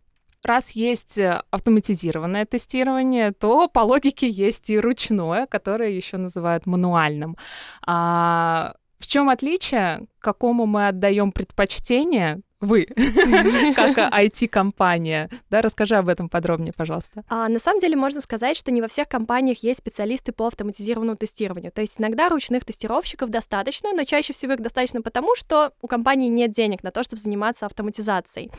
Раз 0.43 0.73
есть 0.73 1.19
э, 1.19 1.43
автоматизированное 1.51 2.47
тестирование, 2.47 3.33
то 3.33 3.69
по 3.69 3.81
логике 3.81 4.29
есть 4.29 4.71
и 4.71 4.79
ручное, 4.79 5.47
которое 5.47 5.91
еще 5.91 6.19
называют 6.19 6.67
мануальным. 6.67 7.37
А, 7.85 8.75
в 8.99 9.07
чем 9.07 9.29
отличие, 9.29 10.07
какому 10.27 10.67
мы 10.67 10.89
отдаем 10.89 11.31
предпочтение? 11.31 12.43
вы, 12.61 12.87
как 13.77 13.99
IT-компания. 13.99 15.29
Да, 15.51 15.61
расскажи 15.61 15.97
об 15.97 16.09
этом 16.09 16.29
подробнее, 16.29 16.73
пожалуйста. 16.75 17.23
А, 17.29 17.49
на 17.49 17.59
самом 17.59 17.81
деле 17.81 17.97
можно 17.97 18.21
сказать, 18.21 18.57
что 18.57 18.71
не 18.71 18.81
во 18.81 18.89
всех 18.89 19.09
компаниях 19.09 19.59
есть 19.63 19.81
специалисты 19.81 20.33
по 20.33 20.47
автоматизированному 20.47 21.17
тестированию. 21.17 21.71
То 21.71 21.83
есть 21.83 22.01
иногда 22.01 22.29
ручных 22.29 22.65
тестировщиков 22.65 23.31
достаточно, 23.31 23.93
но 23.93 24.05
чаще 24.05 24.33
всего 24.33 24.55
их 24.55 24.63
достаточно 24.63 25.03
потому, 25.03 25.37
что 25.37 25.73
у 25.83 25.87
компании 25.87 26.29
нет 26.29 26.51
денег 26.51 26.83
на 26.83 26.91
то, 26.91 27.05
чтобы 27.05 27.21
заниматься 27.21 27.67
автоматизацией. 27.67 28.51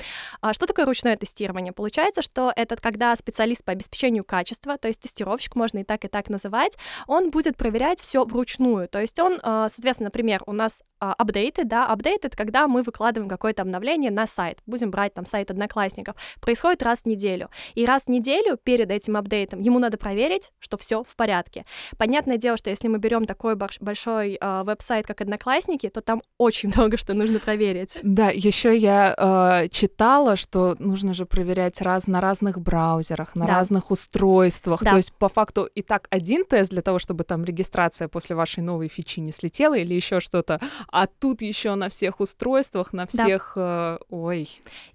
А 0.41 0.53
что 0.53 0.67
такое 0.67 0.85
ручное 0.85 1.17
тестирование? 1.17 1.73
Получается, 1.73 2.21
что 2.21 2.53
это 2.55 2.75
когда 2.75 3.15
специалист 3.15 3.63
по 3.63 3.71
обеспечению 3.71 4.23
качества, 4.23 4.77
то 4.77 4.87
есть 4.87 5.01
тестировщик, 5.01 5.55
можно 5.55 5.79
и 5.79 5.83
так, 5.83 6.05
и 6.05 6.07
так 6.07 6.29
называть, 6.29 6.77
он 7.07 7.31
будет 7.31 7.57
проверять 7.57 7.99
все 7.99 8.23
вручную. 8.23 8.87
То 8.87 9.01
есть 9.01 9.19
он, 9.19 9.39
а, 9.41 9.69
соответственно, 9.69 10.07
например, 10.07 10.43
у 10.45 10.53
нас 10.53 10.83
а, 10.99 11.13
апдейты, 11.57 11.63
да, 11.65 11.85
апдейт— 11.87 12.25
это 12.25 12.37
когда 12.37 12.67
мы 12.67 12.83
выкладываем 12.83 13.29
какое-то 13.29 13.61
обновление 13.63 13.77
обновление 13.77 14.11
на 14.11 14.27
сайт, 14.27 14.59
будем 14.65 14.91
брать 14.91 15.13
там 15.13 15.25
сайт 15.25 15.51
Одноклассников, 15.51 16.15
происходит 16.41 16.83
раз 16.83 17.01
в 17.01 17.05
неделю. 17.05 17.49
И 17.75 17.85
раз 17.85 18.05
в 18.05 18.07
неделю 18.09 18.57
перед 18.63 18.91
этим 18.91 19.17
апдейтом 19.17 19.61
ему 19.61 19.79
надо 19.79 19.97
проверить, 19.97 20.51
что 20.59 20.77
все 20.77 21.03
в 21.03 21.15
порядке. 21.15 21.65
Понятное 21.97 22.37
дело, 22.37 22.57
что 22.57 22.69
если 22.69 22.87
мы 22.87 22.97
берем 22.97 23.25
такой 23.25 23.55
большой 23.55 24.37
э, 24.39 24.63
веб-сайт, 24.63 25.05
как 25.05 25.21
Одноклассники, 25.21 25.89
то 25.89 26.01
там 26.01 26.21
очень 26.37 26.69
много 26.75 26.97
что 26.97 27.13
нужно 27.13 27.39
проверить. 27.39 27.99
Да, 28.03 28.29
еще 28.29 28.75
я 28.75 29.15
э, 29.17 29.67
читала, 29.69 30.35
что 30.35 30.75
нужно 30.79 31.13
же 31.13 31.25
проверять 31.25 31.81
раз 31.81 32.07
на 32.07 32.21
разных 32.21 32.59
браузерах, 32.59 33.35
на 33.35 33.45
да. 33.45 33.53
разных 33.53 33.91
устройствах. 33.91 34.83
Да. 34.83 34.91
То 34.91 34.97
есть 34.97 35.13
по 35.13 35.29
факту 35.29 35.69
и 35.75 35.81
так 35.81 36.07
один 36.09 36.45
тест 36.45 36.71
для 36.71 36.81
того, 36.81 36.99
чтобы 36.99 37.23
там 37.23 37.43
регистрация 37.43 38.07
после 38.07 38.35
вашей 38.35 38.63
новой 38.63 38.87
фичи 38.87 39.19
не 39.19 39.31
слетела 39.31 39.75
или 39.75 39.93
еще 39.93 40.19
что-то, 40.19 40.59
а 40.91 41.07
тут 41.07 41.36
еще 41.41 41.75
на 41.75 41.89
всех 41.89 42.19
устройствах, 42.19 42.93
на 42.93 43.05
всех 43.05 43.53
да. 43.55 43.97
э, 43.99 44.05
ой. 44.09 44.49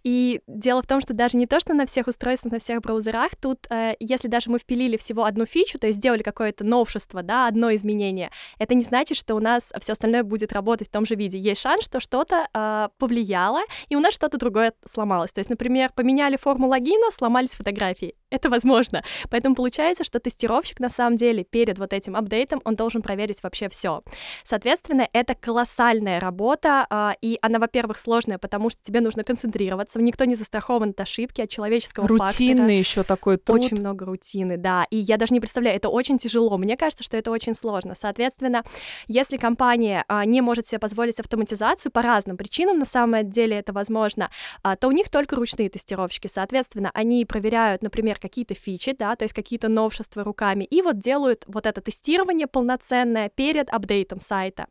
И 0.05 0.41
дело 0.47 0.83
в 0.83 0.87
том, 0.87 1.01
что 1.01 1.13
даже 1.13 1.37
не 1.37 1.47
то, 1.47 1.61
что 1.61 1.75
на 1.75 1.87
всех 1.87 2.07
устройствах, 2.07 2.53
на 2.53 2.59
всех 2.59 2.81
браузерах, 2.81 3.37
тут, 3.37 3.67
э, 3.71 3.95
если 4.01 4.29
даже 4.29 4.51
мы 4.51 4.59
впилили 4.59 4.97
всего 4.97 5.25
одну 5.25 5.47
фичу, 5.47 5.79
то 5.79 5.87
есть 5.87 5.99
сделали 5.99 6.23
какое-то 6.23 6.65
новшество, 6.65 7.23
да, 7.23 7.47
одно 7.47 7.75
изменение, 7.75 8.31
это 8.59 8.75
не 8.75 8.83
значит, 8.83 9.17
что 9.17 9.35
у 9.35 9.41
нас 9.41 9.73
все 9.81 9.93
остальное 9.93 10.23
будет 10.23 10.53
работать 10.53 10.89
в 10.89 10.93
том 10.93 11.07
же 11.07 11.15
виде. 11.15 11.39
Есть 11.39 11.61
шанс, 11.61 11.85
что 11.85 12.01
что-то 12.01 12.49
э, 12.53 12.89
повлияло, 12.99 13.61
и 13.89 13.97
у 13.97 14.01
нас 14.01 14.15
что-то 14.15 14.39
другое 14.39 14.73
сломалось. 14.85 15.33
То 15.33 15.41
есть, 15.41 15.51
например, 15.51 15.93
поменяли 15.95 16.37
форму 16.37 16.69
логина, 16.69 17.11
сломались 17.11 17.55
фотографии. 17.55 18.15
Это 18.33 18.49
возможно. 18.49 19.05
Поэтому 19.29 19.55
получается, 19.55 20.05
что 20.05 20.19
тестировщик 20.19 20.81
на 20.81 20.89
самом 20.89 21.17
деле 21.17 21.45
перед 21.45 21.79
вот 21.79 21.93
этим 21.93 22.17
апдейтом 22.17 22.62
он 22.65 22.77
должен 22.77 23.03
проверить 23.03 23.43
вообще 23.43 23.69
все. 23.69 24.03
Соответственно, 24.43 25.07
это 25.12 25.35
колоссальная 25.35 26.19
работа, 26.19 26.87
э, 26.89 27.11
и 27.21 27.39
она, 27.43 27.59
во-первых, 27.59 27.99
сложная, 27.99 28.39
потому 28.39 28.71
что 28.71 28.81
тебе 28.81 29.03
нужно 29.03 29.23
концентрироваться, 29.23 30.01
никто 30.01 30.25
не 30.25 30.35
застрахован 30.35 30.91
от 30.91 31.01
ошибки, 31.01 31.43
от 31.43 31.51
человеческого 31.51 32.09
Рутинный 32.09 32.79
еще 32.79 33.03
такой 33.03 33.37
труд. 33.37 33.61
Очень 33.61 33.81
много 33.81 34.07
рутины, 34.07 34.57
да, 34.57 34.87
и 34.91 34.97
я 34.97 35.19
даже 35.19 35.35
не 35.35 35.41
представляю, 35.41 35.77
это 35.77 35.91
очень 35.91 36.17
тяжело, 36.17 36.57
мне 36.57 36.79
кажется, 36.79 37.05
что 37.05 37.19
это 37.19 37.31
очень 37.31 37.53
сложно. 37.53 37.95
Соответственно, 37.95 38.62
если 39.09 39.37
компания 39.37 40.07
а, 40.09 40.25
не 40.25 40.41
может 40.41 40.67
себе 40.67 40.79
позволить 40.79 41.21
автоматизацию 41.21 41.93
по 41.93 42.01
разным 42.01 42.39
причинам, 42.39 42.79
на 42.79 42.87
самом 42.87 43.29
деле 43.29 43.59
это 43.59 43.75
возможно, 43.75 44.31
а, 44.62 44.77
то 44.77 44.89
у 44.89 44.93
них 44.93 45.11
только 45.11 45.37
ручные 45.37 45.69
тестировщики, 45.69 46.29
соответственно, 46.29 46.91
они 46.95 47.27
проверяют, 47.27 47.83
например, 47.83 48.19
какие-то 48.23 48.55
фичи, 48.55 48.95
да, 48.99 49.17
то 49.17 49.25
есть 49.25 49.35
какие-то 49.35 49.69
новшества 49.69 50.25
руками, 50.25 50.64
и 50.64 50.81
вот 50.81 50.99
делают 50.99 51.45
вот 51.47 51.67
это 51.67 51.81
тестирование 51.81 52.47
полноценное 52.47 53.29
перед 53.29 53.69
апдейтом 53.69 54.21
сайта. 54.21 54.67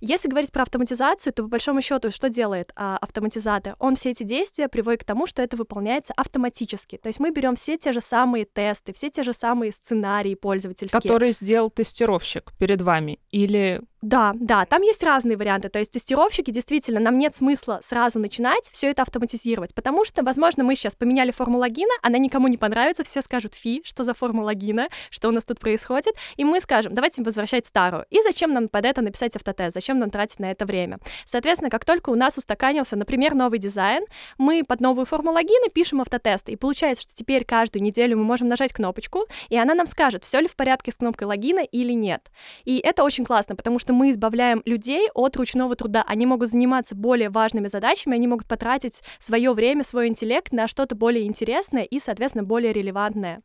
Если 0.00 0.28
говорить 0.28 0.52
про 0.52 0.62
автоматизацию, 0.62 1.32
то 1.32 1.42
по 1.42 1.48
большому 1.48 1.80
счету 1.80 2.10
что 2.10 2.28
делает 2.28 2.72
а, 2.76 2.98
автоматизатор? 2.98 3.74
Он 3.78 3.96
все 3.96 4.10
эти 4.10 4.22
действия 4.22 4.68
приводит 4.68 5.00
к 5.00 5.04
тому, 5.04 5.26
что 5.26 5.42
это 5.42 5.56
выполняется 5.56 6.12
автоматически. 6.16 6.98
То 6.98 7.08
есть 7.08 7.18
мы 7.18 7.30
берем 7.30 7.56
все 7.56 7.76
те 7.76 7.92
же 7.92 8.00
самые 8.00 8.44
тесты, 8.44 8.92
все 8.92 9.10
те 9.10 9.22
же 9.22 9.32
самые 9.32 9.72
сценарии 9.72 10.34
пользовательские. 10.34 11.00
Которые 11.00 11.32
сделал 11.32 11.70
тестировщик 11.70 12.52
перед 12.58 12.82
вами 12.82 13.18
или 13.30 13.82
да, 14.02 14.32
да, 14.34 14.66
там 14.66 14.82
есть 14.82 15.04
разные 15.04 15.36
варианты. 15.36 15.68
То 15.68 15.78
есть 15.78 15.92
тестировщики 15.92 16.50
действительно, 16.50 16.98
нам 16.98 17.16
нет 17.16 17.36
смысла 17.36 17.78
сразу 17.84 18.18
начинать 18.18 18.68
все 18.72 18.90
это 18.90 19.02
автоматизировать, 19.02 19.76
потому 19.76 20.04
что, 20.04 20.24
возможно, 20.24 20.64
мы 20.64 20.74
сейчас 20.74 20.96
поменяли 20.96 21.30
форму 21.30 21.58
логина, 21.58 21.92
она 22.02 22.18
никому 22.18 22.48
не 22.48 22.56
понравится, 22.56 23.04
все 23.04 23.22
скажут, 23.22 23.54
фи, 23.54 23.80
что 23.84 24.02
за 24.02 24.12
форма 24.12 24.42
логина, 24.42 24.88
что 25.10 25.28
у 25.28 25.30
нас 25.30 25.44
тут 25.44 25.60
происходит, 25.60 26.14
и 26.36 26.42
мы 26.42 26.60
скажем, 26.60 26.94
давайте 26.94 27.22
возвращать 27.22 27.64
старую. 27.66 28.04
И 28.10 28.20
зачем 28.22 28.52
нам 28.52 28.68
под 28.68 28.86
это 28.86 29.02
написать 29.02 29.36
автотест, 29.36 29.74
зачем 29.74 30.00
нам 30.00 30.10
тратить 30.10 30.40
на 30.40 30.50
это 30.50 30.66
время? 30.66 30.98
Соответственно, 31.24 31.70
как 31.70 31.84
только 31.84 32.10
у 32.10 32.16
нас 32.16 32.36
устаканился, 32.36 32.96
например, 32.96 33.36
новый 33.36 33.60
дизайн, 33.60 34.04
мы 34.36 34.64
под 34.66 34.80
новую 34.80 35.06
форму 35.06 35.30
логина 35.30 35.68
пишем 35.72 36.00
автотесты, 36.00 36.50
и 36.50 36.56
получается, 36.56 37.04
что 37.04 37.14
теперь 37.14 37.44
каждую 37.44 37.84
неделю 37.84 38.16
мы 38.16 38.24
можем 38.24 38.48
нажать 38.48 38.72
кнопочку, 38.72 39.26
и 39.48 39.56
она 39.56 39.74
нам 39.74 39.86
скажет, 39.86 40.24
все 40.24 40.40
ли 40.40 40.48
в 40.48 40.56
порядке 40.56 40.90
с 40.90 40.96
кнопкой 40.96 41.28
логина 41.28 41.60
или 41.60 41.92
нет. 41.92 42.32
И 42.64 42.78
это 42.78 43.04
очень 43.04 43.24
классно, 43.24 43.54
потому 43.54 43.78
что 43.92 43.98
мы 43.98 44.10
избавляем 44.10 44.62
людей 44.64 45.10
от 45.12 45.36
ручного 45.36 45.76
труда. 45.76 46.02
Они 46.06 46.24
могут 46.24 46.48
заниматься 46.48 46.94
более 46.94 47.28
важными 47.28 47.66
задачами, 47.66 48.14
они 48.16 48.26
могут 48.26 48.48
потратить 48.48 49.02
свое 49.18 49.52
время, 49.52 49.84
свой 49.84 50.08
интеллект 50.08 50.50
на 50.50 50.66
что-то 50.66 50.94
более 50.94 51.26
интересное 51.26 51.82
и, 51.82 51.98
соответственно, 51.98 52.42
более 52.42 52.72
релевантное. 52.72 53.42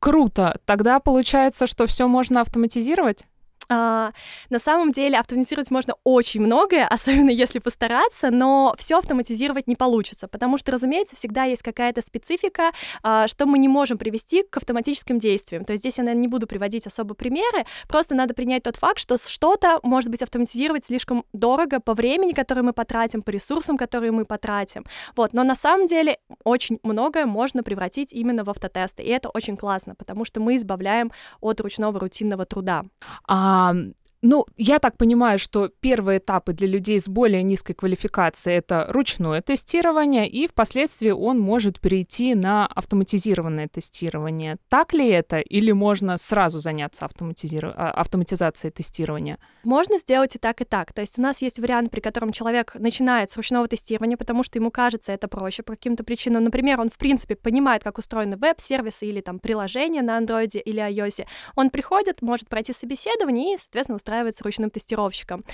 Круто. 0.00 0.58
Тогда 0.64 0.98
получается, 0.98 1.68
что 1.68 1.86
все 1.86 2.08
можно 2.08 2.40
автоматизировать? 2.40 3.24
А, 3.72 4.12
на 4.50 4.58
самом 4.58 4.92
деле 4.92 5.18
автоматизировать 5.18 5.70
можно 5.70 5.94
очень 6.04 6.42
многое, 6.42 6.86
особенно 6.90 7.30
если 7.30 7.58
постараться, 7.58 8.30
но 8.30 8.74
все 8.78 8.98
автоматизировать 8.98 9.66
не 9.66 9.76
получится, 9.76 10.28
потому 10.28 10.58
что, 10.58 10.72
разумеется, 10.72 11.16
всегда 11.16 11.44
есть 11.44 11.62
какая-то 11.62 12.02
специфика, 12.02 12.72
а, 13.02 13.26
что 13.28 13.46
мы 13.46 13.58
не 13.58 13.68
можем 13.68 13.96
привести 13.96 14.42
к 14.42 14.58
автоматическим 14.58 15.18
действиям. 15.18 15.64
То 15.64 15.72
есть 15.72 15.82
здесь 15.82 15.98
я, 15.98 16.04
наверное, 16.04 16.22
не 16.22 16.28
буду 16.28 16.46
приводить 16.46 16.86
особо 16.86 17.14
примеры, 17.14 17.64
просто 17.88 18.14
надо 18.14 18.34
принять 18.34 18.62
тот 18.62 18.76
факт, 18.76 18.98
что 18.98 19.16
что-то 19.16 19.80
может 19.82 20.10
быть 20.10 20.22
автоматизировать 20.22 20.84
слишком 20.84 21.24
дорого 21.32 21.80
по 21.80 21.94
времени, 21.94 22.32
которое 22.32 22.62
мы 22.62 22.72
потратим, 22.74 23.22
по 23.22 23.30
ресурсам, 23.30 23.78
которые 23.78 24.12
мы 24.12 24.26
потратим. 24.26 24.84
Вот, 25.16 25.32
но 25.32 25.44
на 25.44 25.54
самом 25.54 25.86
деле 25.86 26.18
очень 26.44 26.78
многое 26.82 27.24
можно 27.24 27.62
превратить 27.62 28.12
именно 28.12 28.44
в 28.44 28.50
автотесты, 28.50 29.02
и 29.02 29.08
это 29.08 29.30
очень 29.30 29.56
классно, 29.56 29.94
потому 29.94 30.26
что 30.26 30.40
мы 30.40 30.56
избавляем 30.56 31.10
от 31.40 31.60
ручного 31.60 31.98
рутинного 31.98 32.44
труда. 32.44 32.84
А 33.26 33.61
Um, 33.70 33.94
ну, 34.22 34.46
я 34.56 34.78
так 34.78 34.96
понимаю, 34.96 35.38
что 35.38 35.68
первые 35.68 36.18
этапы 36.18 36.52
для 36.52 36.68
людей 36.68 37.00
с 37.00 37.08
более 37.08 37.42
низкой 37.42 37.74
квалификацией 37.74 38.58
это 38.58 38.86
ручное 38.88 39.42
тестирование, 39.42 40.28
и 40.28 40.46
впоследствии 40.46 41.10
он 41.10 41.40
может 41.40 41.80
перейти 41.80 42.36
на 42.36 42.68
автоматизированное 42.68 43.66
тестирование. 43.66 44.58
Так 44.68 44.92
ли 44.92 45.08
это, 45.08 45.40
или 45.40 45.72
можно 45.72 46.18
сразу 46.18 46.60
заняться 46.60 47.04
автоматизиров... 47.04 47.74
А, 47.76 47.90
автоматизацией 47.90 48.70
тестирования? 48.70 49.38
Можно 49.64 49.98
сделать 49.98 50.36
и 50.36 50.38
так, 50.38 50.60
и 50.60 50.64
так. 50.64 50.92
То 50.92 51.00
есть 51.00 51.18
у 51.18 51.22
нас 51.22 51.42
есть 51.42 51.58
вариант, 51.58 51.90
при 51.90 51.98
котором 51.98 52.32
человек 52.32 52.76
начинает 52.76 53.32
с 53.32 53.36
ручного 53.36 53.66
тестирования, 53.66 54.16
потому 54.16 54.44
что 54.44 54.56
ему 54.56 54.70
кажется 54.70 55.10
это 55.10 55.26
проще 55.26 55.64
по 55.64 55.72
каким-то 55.72 56.04
причинам. 56.04 56.44
Например, 56.44 56.80
он, 56.80 56.90
в 56.90 56.96
принципе, 56.96 57.34
понимает, 57.34 57.82
как 57.82 57.98
устроены 57.98 58.36
веб-сервисы 58.36 59.06
или 59.06 59.20
там 59.20 59.40
приложения 59.40 60.02
на 60.02 60.16
андроиде 60.16 60.60
или 60.60 60.80
iOS. 60.80 61.26
Он 61.56 61.70
приходит, 61.70 62.22
может 62.22 62.48
пройти 62.48 62.72
собеседование 62.72 63.54
и, 63.54 63.58
соответственно, 63.58 63.96
устраивать 63.96 64.11
устраивается 64.12 64.44
ручным 64.44 64.70
тестировщиком. 64.70 65.44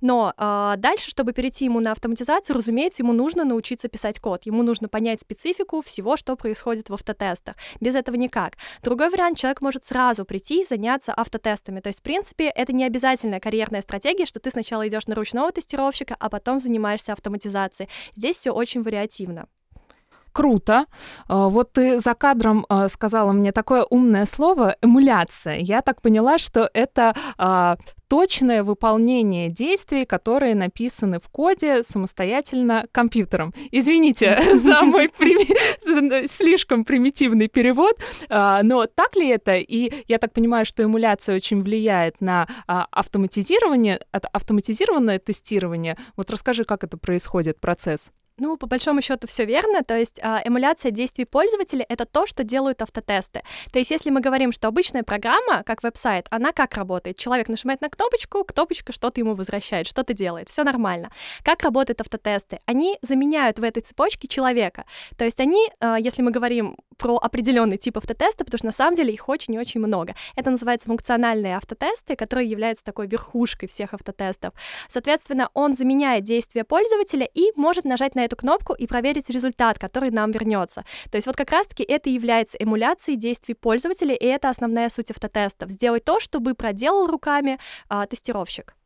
Но 0.00 0.34
э, 0.36 0.74
дальше, 0.78 1.10
чтобы 1.10 1.32
перейти 1.32 1.64
ему 1.64 1.80
на 1.80 1.92
автоматизацию, 1.92 2.56
разумеется, 2.56 3.02
ему 3.02 3.12
нужно 3.12 3.44
научиться 3.44 3.88
писать 3.88 4.18
код, 4.18 4.46
ему 4.46 4.62
нужно 4.62 4.88
понять 4.88 5.20
специфику 5.20 5.80
всего, 5.82 6.16
что 6.16 6.36
происходит 6.36 6.90
в 6.90 6.94
автотестах. 6.94 7.54
Без 7.80 7.94
этого 7.94 8.16
никак. 8.16 8.54
Другой 8.82 9.10
вариант, 9.10 9.38
человек 9.38 9.60
может 9.60 9.84
сразу 9.84 10.24
прийти 10.24 10.62
и 10.62 10.64
заняться 10.64 11.12
автотестами. 11.16 11.80
То 11.80 11.88
есть, 11.88 12.00
в 12.00 12.02
принципе, 12.02 12.48
это 12.48 12.72
не 12.72 12.84
обязательная 12.84 13.40
карьерная 13.40 13.82
стратегия, 13.82 14.26
что 14.26 14.40
ты 14.40 14.50
сначала 14.50 14.86
идешь 14.88 15.06
на 15.06 15.14
ручного 15.14 15.52
тестировщика, 15.52 16.16
а 16.18 16.28
потом 16.28 16.58
занимаешься 16.58 17.12
автоматизацией. 17.12 17.88
Здесь 18.16 18.38
все 18.38 18.50
очень 18.50 18.82
вариативно 18.82 19.46
круто. 20.32 20.86
А, 21.26 21.48
вот 21.48 21.72
ты 21.72 22.00
за 22.00 22.14
кадром 22.14 22.66
а, 22.68 22.88
сказала 22.88 23.32
мне 23.32 23.52
такое 23.52 23.84
умное 23.84 24.26
слово 24.26 24.76
эмуляция. 24.82 25.58
Я 25.58 25.82
так 25.82 26.02
поняла, 26.02 26.38
что 26.38 26.70
это 26.72 27.14
а, 27.36 27.76
точное 28.08 28.62
выполнение 28.62 29.50
действий, 29.50 30.06
которые 30.06 30.54
написаны 30.54 31.18
в 31.20 31.28
коде 31.28 31.82
самостоятельно 31.82 32.86
компьютером. 32.92 33.52
Извините 33.70 34.40
за 34.54 34.82
мой 34.82 35.10
слишком 36.26 36.84
примитивный 36.84 37.48
перевод, 37.48 37.98
но 38.30 38.86
так 38.86 39.14
ли 39.14 39.28
это? 39.28 39.56
И 39.56 39.92
я 40.08 40.18
так 40.18 40.32
понимаю, 40.32 40.64
что 40.64 40.82
эмуляция 40.82 41.34
очень 41.36 41.62
влияет 41.62 42.22
на 42.22 42.48
автоматизирование, 42.66 44.00
автоматизированное 44.10 45.18
тестирование. 45.18 45.98
Вот 46.16 46.30
расскажи, 46.30 46.64
как 46.64 46.84
это 46.84 46.96
происходит, 46.96 47.60
процесс. 47.60 48.10
Ну, 48.38 48.56
по 48.56 48.66
большому 48.66 49.02
счету 49.02 49.26
все 49.26 49.44
верно. 49.44 49.82
То 49.82 49.96
есть 49.96 50.20
э, 50.22 50.40
эмуляция 50.44 50.92
действий 50.92 51.24
пользователя 51.24 51.84
это 51.88 52.04
то, 52.06 52.26
что 52.26 52.44
делают 52.44 52.82
автотесты. 52.82 53.42
То 53.72 53.78
есть, 53.78 53.90
если 53.90 54.10
мы 54.10 54.20
говорим, 54.20 54.52
что 54.52 54.68
обычная 54.68 55.02
программа, 55.02 55.64
как 55.64 55.82
веб-сайт, 55.82 56.26
она 56.30 56.52
как 56.52 56.74
работает? 56.74 57.18
Человек 57.18 57.48
нажимает 57.48 57.80
на 57.80 57.88
кнопочку, 57.88 58.44
кнопочка 58.44 58.92
что-то 58.92 59.20
ему 59.20 59.34
возвращает, 59.34 59.86
что-то 59.86 60.14
делает, 60.14 60.48
все 60.48 60.62
нормально. 60.62 61.10
Как 61.42 61.62
работают 61.62 62.00
автотесты? 62.00 62.60
Они 62.64 62.98
заменяют 63.02 63.58
в 63.58 63.64
этой 63.64 63.82
цепочке 63.82 64.28
человека. 64.28 64.84
То 65.16 65.24
есть 65.24 65.40
они, 65.40 65.70
э, 65.80 65.96
если 65.98 66.22
мы 66.22 66.30
говорим 66.30 66.76
про 66.96 67.16
определенный 67.16 67.76
тип 67.76 67.96
автотеста, 67.96 68.44
потому 68.44 68.58
что 68.58 68.66
на 68.66 68.72
самом 68.72 68.94
деле 68.94 69.12
их 69.12 69.28
очень 69.28 69.54
и 69.54 69.58
очень 69.58 69.80
много. 69.80 70.14
Это 70.36 70.50
называется 70.50 70.86
функциональные 70.88 71.56
автотесты, 71.56 72.16
которые 72.16 72.48
являются 72.48 72.84
такой 72.84 73.06
верхушкой 73.06 73.68
всех 73.68 73.94
автотестов. 73.94 74.52
Соответственно, 74.88 75.48
он 75.54 75.74
заменяет 75.74 76.24
действия 76.24 76.64
пользователя 76.64 77.28
и 77.32 77.52
может 77.54 77.84
нажать 77.84 78.14
на 78.14 78.27
эту 78.28 78.36
кнопку 78.36 78.74
и 78.74 78.86
проверить 78.86 79.28
результат, 79.30 79.78
который 79.78 80.10
нам 80.10 80.30
вернется. 80.30 80.84
То 81.10 81.16
есть 81.16 81.26
вот 81.26 81.36
как 81.36 81.50
раз-таки 81.50 81.82
это 81.82 82.08
является 82.10 82.56
эмуляцией 82.58 83.18
действий 83.18 83.54
пользователя, 83.54 84.14
и 84.14 84.24
это 84.24 84.48
основная 84.48 84.88
суть 84.88 85.10
автотестов. 85.10 85.70
Сделать 85.70 86.04
то, 86.04 86.20
чтобы 86.20 86.54
проделал 86.54 87.06
руками 87.06 87.58
а, 87.88 88.06
тестировщик. 88.06 88.77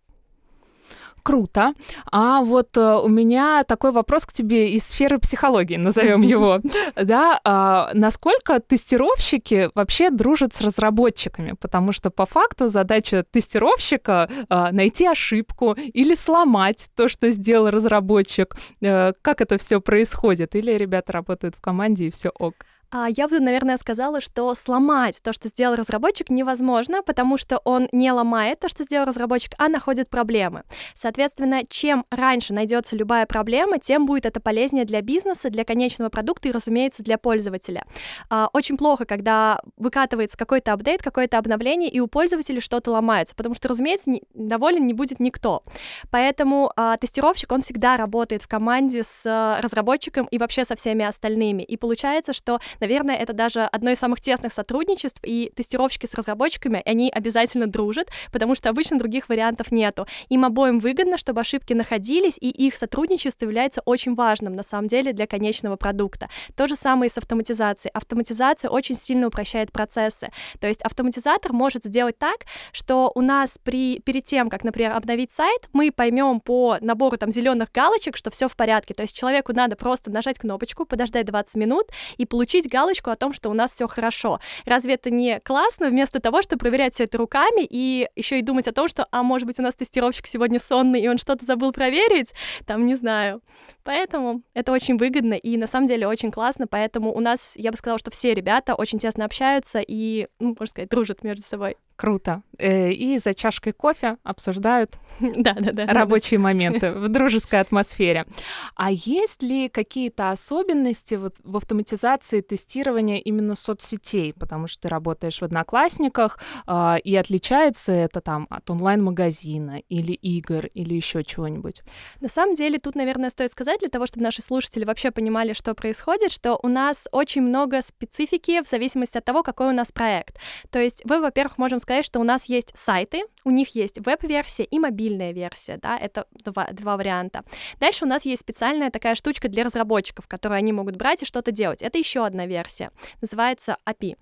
Круто. 1.23 1.75
А 2.11 2.43
вот 2.43 2.77
э, 2.77 2.97
у 2.97 3.09
меня 3.09 3.65
такой 3.65 3.93
вопрос 3.93 4.27
к 4.27 4.33
тебе 4.33 4.73
из 4.73 4.85
сферы 4.85 5.19
психологии, 5.19 5.77
назовем 5.77 6.23
его. 6.23 6.61
Да, 6.97 7.41
а, 7.45 7.91
насколько 7.95 8.59
тестировщики 8.61 9.71
вообще 9.75 10.11
дружат 10.11 10.53
с 10.55 10.61
разработчиками? 10.61 11.55
Потому 11.61 11.93
что 11.93 12.11
по 12.11 12.27
факту 12.27 12.69
задача 12.69 13.25
тестировщика 13.31 14.29
а, 14.49 14.73
найти 14.73 15.07
ошибку 15.07 15.73
или 15.75 16.15
сломать 16.15 16.89
то, 16.97 17.09
что 17.09 17.31
сделал 17.31 17.71
разработчик. 17.71 18.57
А, 18.85 19.13
как 19.23 19.41
это 19.41 19.59
все 19.59 19.81
происходит? 19.81 20.55
Или 20.57 20.73
ребята 20.73 21.13
работают 21.13 21.55
в 21.55 21.61
команде 21.61 22.07
и 22.07 22.11
все 22.11 22.31
ок? 22.31 22.55
А 22.95 23.09
я 23.09 23.27
бы, 23.27 23.41
наверное, 23.41 23.79
сказала, 23.79 24.21
что 24.21 24.55
сломать 24.55 25.23
то, 25.23 25.33
что 25.33 25.49
сделал 25.49 25.77
разработчик, 25.77 26.29
невозможно, 26.29 27.03
потому 27.03 27.39
что 27.39 27.57
он 27.65 27.89
не 27.91 28.13
ломает 28.13 28.61
то, 28.61 28.69
что 28.69 28.85
сделал 28.85 29.07
разработчик, 29.07 29.55
а 29.57 29.69
находит 29.69 30.11
проблемы. 30.11 30.65
Соответственно, 30.95 31.63
чем 31.67 32.05
раньше 32.11 32.53
найдется 32.53 32.95
любая 32.95 33.25
проблема, 33.25 33.79
тем 33.79 34.05
будет 34.05 34.27
это 34.27 34.41
полезнее 34.41 34.85
для 34.85 35.01
бизнеса, 35.01 35.49
для 35.49 35.65
конечного 35.65 36.11
продукта 36.11 36.49
и, 36.49 36.53
разумеется, 36.53 37.03
для 37.03 37.17
пользователя. 37.17 37.87
А, 38.29 38.51
очень 38.53 38.77
плохо, 38.77 39.07
когда 39.07 39.63
выкатывается 39.79 40.37
какой-то 40.37 40.75
апдейт, 40.75 41.03
какое-то 41.03 41.39
обновление, 41.39 41.89
и 41.89 41.99
у 41.99 42.09
пользователя 42.09 42.61
что-то 42.61 42.91
ломается, 42.91 43.35
потому 43.35 43.55
что, 43.55 43.69
разумеется, 43.69 44.11
доволен 44.35 44.87
не 44.87 44.93
будет 44.93 45.19
никто. 45.19 45.63
Поэтому 46.11 46.71
а, 46.77 46.99
тестировщик, 46.99 47.53
он 47.53 47.63
всегда 47.63 47.97
работает 47.97 48.43
в 48.43 48.49
команде 48.49 49.03
с 49.03 49.59
разработчиком 49.63 50.27
и 50.27 50.37
вообще 50.37 50.67
со 50.67 50.77
всеми 50.77 51.07
остальными. 51.07 51.63
И 51.63 51.79
получается, 51.79 52.35
что 52.35 52.61
Наверное, 52.83 53.15
это 53.15 53.33
даже 53.33 53.63
одно 53.63 53.93
из 53.93 54.01
самых 54.01 54.21
тесных 54.21 54.53
сотрудничеств, 54.53 55.21
и 55.23 55.53
тестировщики 55.55 56.07
с 56.07 56.15
разработчиками, 56.15 56.83
они 56.85 57.13
обязательно 57.15 57.69
дружат, 57.69 58.09
потому 58.33 58.57
что 58.57 58.71
обычно 58.71 58.99
других 58.99 59.29
вариантов 59.29 59.71
нету. 59.71 60.09
Им 60.31 60.45
обоим 60.45 60.81
выгодно, 60.81 61.17
чтобы 61.17 61.43
ошибки 61.43 61.75
находились, 61.75 62.37
и 62.41 62.51
их 62.51 62.75
сотрудничество 62.75 63.45
является 63.45 63.83
очень 63.85 64.17
важным, 64.17 64.57
на 64.57 64.65
самом 64.65 64.89
деле, 64.89 65.13
для 65.13 65.29
конечного 65.29 65.77
продукта. 65.77 66.29
То 66.57 66.67
же 66.67 66.75
самое 66.75 67.09
и 67.09 67.13
с 67.13 67.19
автоматизацией. 67.19 67.93
Автоматизация 67.95 68.69
очень 68.69 68.97
сильно 68.97 69.29
упрощает 69.29 69.71
процессы. 69.71 70.33
То 70.59 70.67
есть 70.67 70.83
автоматизатор 70.83 71.53
может 71.53 71.85
сделать 71.85 72.19
так, 72.19 72.47
что 72.73 73.13
у 73.15 73.21
нас 73.21 73.59
при, 73.63 74.01
перед 74.01 74.25
тем, 74.25 74.51
как, 74.51 74.65
например, 74.65 74.91
обновить 74.91 75.31
сайт, 75.31 75.69
мы 75.73 75.93
поймем 75.93 76.41
по 76.41 76.79
набору 76.81 77.17
там 77.17 77.31
зеленых 77.31 77.71
галочек, 77.71 78.17
что 78.17 78.33
все 78.33 78.49
в 78.49 78.57
порядке. 78.57 78.93
То 78.93 79.03
есть 79.03 79.15
человеку 79.15 79.53
надо 79.53 79.77
просто 79.77 80.11
нажать 80.11 80.41
кнопочку, 80.41 80.85
подождать 80.85 81.27
20 81.27 81.55
минут 81.55 81.87
и 82.17 82.27
получить 82.27 82.72
галочку 82.73 83.11
о 83.11 83.17
том, 83.17 83.33
что 83.33 83.51
у 83.51 83.55
нас 83.55 83.73
все 83.73 83.87
хорошо. 83.87 84.41
Разве 84.65 84.95
это 84.95 85.11
не 85.11 85.41
классно 85.41 85.89
вместо 85.89 86.21
того, 86.21 86.43
чтобы 86.43 86.61
проверять 86.61 86.95
все 86.95 87.05
это 87.05 87.19
руками 87.19 87.67
и 87.69 88.09
еще 88.17 88.39
и 88.39 88.43
думать 88.43 88.67
о 88.67 88.73
том, 88.73 88.89
что, 88.89 89.07
а 89.11 89.23
может 89.23 89.47
быть, 89.47 89.59
у 89.59 89.63
нас 89.63 89.75
тестировщик 89.75 90.27
сегодня 90.27 90.59
сонный, 90.59 91.01
и 91.01 91.09
он 91.09 91.19
что-то 91.19 91.45
забыл 91.45 91.73
проверить? 91.73 92.33
Там, 92.67 92.87
не 92.87 92.97
знаю. 92.97 93.43
Поэтому 93.85 94.43
это 94.55 94.73
очень 94.73 94.97
выгодно 94.97 95.35
и 95.35 95.57
на 95.57 95.67
самом 95.67 95.87
деле 95.87 96.07
очень 96.07 96.31
классно, 96.31 96.67
поэтому 96.67 97.13
у 97.15 97.21
нас, 97.21 97.53
я 97.57 97.71
бы 97.71 97.77
сказала, 97.77 97.99
что 97.99 98.11
все 98.11 98.35
ребята 98.35 98.75
очень 98.75 98.99
тесно 98.99 99.25
общаются 99.25 99.81
и, 99.87 100.29
ну, 100.39 100.49
можно 100.49 100.67
сказать, 100.67 100.89
дружат 100.89 101.23
между 101.23 101.43
собой. 101.43 101.77
Круто. 101.97 102.43
Э, 102.59 102.91
и 102.91 103.19
за 103.19 103.35
чашкой 103.35 103.73
кофе 103.73 104.17
обсуждают 104.25 104.99
да, 105.21 105.55
да, 105.55 105.73
да, 105.73 105.87
рабочие 105.87 106.41
моменты 106.41 106.93
в 106.93 107.09
дружеской 107.09 107.61
атмосфере. 107.61 108.27
А 108.75 108.91
есть 108.91 109.43
ли 109.43 109.69
какие-то 109.69 110.31
особенности 110.31 111.15
вот 111.15 111.35
в 111.45 111.57
автоматизации 111.57 112.41
тестирования 112.53 113.17
именно 113.17 113.55
соцсетей? 113.55 114.35
Потому 114.35 114.67
что 114.67 114.83
ты 114.83 114.89
работаешь 114.89 115.39
в 115.39 115.43
Одноклассниках, 115.43 116.39
а, 116.67 116.99
и 117.03 117.17
отличается 117.17 117.93
это 117.93 118.21
там 118.21 118.47
от 118.51 118.69
онлайн-магазина 118.69 119.81
или 119.89 120.13
игр 120.13 120.67
или 120.67 120.95
еще 120.95 121.25
чего-нибудь? 121.25 121.83
На 122.21 122.29
самом 122.29 122.55
деле 122.55 122.79
тут, 122.79 122.95
наверное, 122.95 123.31
стоит 123.31 123.53
сказать 123.53 123.81
для 123.81 123.89
того, 123.89 124.07
чтобы 124.07 124.25
наши 124.25 124.43
слушатели 124.43 124.85
вообще 124.85 125.11
понимали, 125.11 125.55
что 125.55 125.75
происходит, 125.75 126.31
что 126.31 126.59
у 126.63 126.69
нас 126.69 127.09
очень 127.11 127.41
много 127.41 127.81
специфики 127.81 128.63
в 128.63 128.69
зависимости 128.69 129.17
от 129.17 129.25
того, 129.25 129.43
какой 129.43 129.69
у 129.69 129.73
нас 129.73 129.91
проект. 129.91 130.39
То 130.71 130.79
есть 130.79 131.03
вы, 131.07 131.21
во-первых, 131.21 131.57
можем 131.57 131.79
сказать, 131.79 132.05
что 132.05 132.21
у 132.21 132.25
нас 132.25 132.45
есть 132.51 132.73
сайты, 132.77 133.23
у 133.45 133.51
них 133.51 133.75
есть 133.75 133.99
веб-версия 134.05 134.65
и 134.65 134.79
мобильная 134.79 135.33
версия, 135.33 135.79
да, 135.79 135.97
это 135.97 136.27
два, 136.45 136.69
два 136.73 136.99
варианта. 136.99 137.45
Дальше 137.81 138.05
у 138.05 138.09
нас 138.09 138.27
есть 138.27 138.43
специальная 138.43 138.91
такая 138.91 139.15
штучка 139.15 139.49
для 139.49 139.65
разработчиков, 139.65 140.29
которую 140.29 140.59
они 140.59 140.73
могут 140.73 140.97
брать 140.97 141.23
и 141.23 141.27
что-то 141.27 141.51
делать. 141.51 141.81
Это 141.81 141.97
еще 141.99 142.27
одна 142.27 142.42
версия, 142.47 142.91
называется 143.21 143.77
API. 143.87 144.17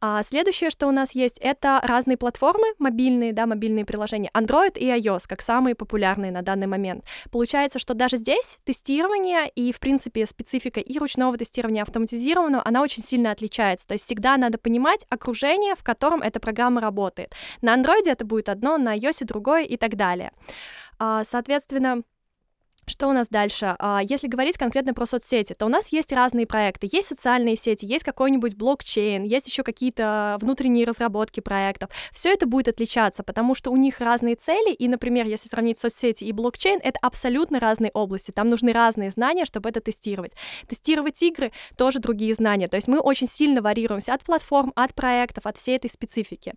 А 0.00 0.22
следующее, 0.22 0.70
что 0.70 0.86
у 0.86 0.90
нас 0.90 1.14
есть, 1.14 1.38
это 1.38 1.80
разные 1.82 2.16
платформы 2.16 2.66
мобильные, 2.78 3.32
да, 3.32 3.46
мобильные 3.46 3.84
приложения, 3.84 4.30
Android 4.34 4.78
и 4.78 4.86
iOS, 4.86 5.24
как 5.28 5.42
самые 5.42 5.74
популярные 5.74 6.32
на 6.32 6.42
данный 6.42 6.66
момент. 6.66 7.04
Получается, 7.30 7.78
что 7.78 7.94
даже 7.94 8.16
здесь 8.16 8.58
тестирование 8.64 9.48
и, 9.54 9.72
в 9.72 9.80
принципе, 9.80 10.26
специфика 10.26 10.80
и 10.80 10.98
ручного 10.98 11.36
тестирования 11.36 11.82
автоматизированного, 11.82 12.66
она 12.66 12.82
очень 12.82 13.02
сильно 13.02 13.30
отличается. 13.30 13.86
То 13.86 13.94
есть 13.94 14.04
всегда 14.04 14.36
надо 14.36 14.58
понимать 14.58 15.04
окружение, 15.08 15.74
в 15.74 15.82
котором 15.82 16.22
эта 16.22 16.40
программа 16.40 16.80
работает. 16.80 17.34
На 17.60 17.74
андроиде 17.74 18.10
это 18.10 18.24
будет 18.24 18.48
одно, 18.48 18.78
на 18.78 18.96
iOS 18.96 19.24
другое 19.24 19.64
и 19.64 19.76
так 19.76 19.96
далее. 19.96 20.32
А, 20.98 21.24
соответственно, 21.24 22.02
что 22.86 23.08
у 23.08 23.12
нас 23.12 23.28
дальше? 23.28 23.76
А, 23.78 24.00
если 24.02 24.26
говорить 24.26 24.58
конкретно 24.58 24.92
про 24.92 25.06
соцсети, 25.06 25.54
то 25.54 25.66
у 25.66 25.68
нас 25.68 25.92
есть 25.92 26.12
разные 26.12 26.46
проекты. 26.46 26.88
Есть 26.90 27.08
социальные 27.08 27.56
сети, 27.56 27.86
есть 27.86 28.04
какой-нибудь 28.04 28.56
блокчейн, 28.56 29.22
есть 29.22 29.46
еще 29.46 29.62
какие-то 29.62 30.36
внутренние 30.40 30.84
разработки 30.84 31.38
проектов. 31.40 31.90
Все 32.12 32.32
это 32.32 32.46
будет 32.46 32.68
отличаться, 32.68 33.22
потому 33.22 33.54
что 33.54 33.70
у 33.70 33.76
них 33.76 34.00
разные 34.00 34.34
цели, 34.34 34.72
и, 34.72 34.88
например, 34.88 35.26
если 35.26 35.48
сравнить 35.48 35.78
соцсети 35.78 36.24
и 36.24 36.32
блокчейн, 36.32 36.80
это 36.82 36.98
абсолютно 37.02 37.60
разные 37.60 37.92
области. 37.92 38.32
Там 38.32 38.50
нужны 38.50 38.72
разные 38.72 39.12
знания, 39.12 39.44
чтобы 39.44 39.68
это 39.68 39.80
тестировать. 39.80 40.32
Тестировать 40.68 41.22
игры 41.22 41.52
тоже 41.76 42.00
другие 42.00 42.34
знания. 42.34 42.66
То 42.66 42.76
есть 42.76 42.88
мы 42.88 42.98
очень 42.98 43.28
сильно 43.28 43.62
варьируемся 43.62 44.14
от 44.14 44.24
платформ, 44.24 44.72
от 44.74 44.92
проектов, 44.92 45.46
от 45.46 45.56
всей 45.56 45.76
этой 45.76 45.88
специфики. 45.88 46.52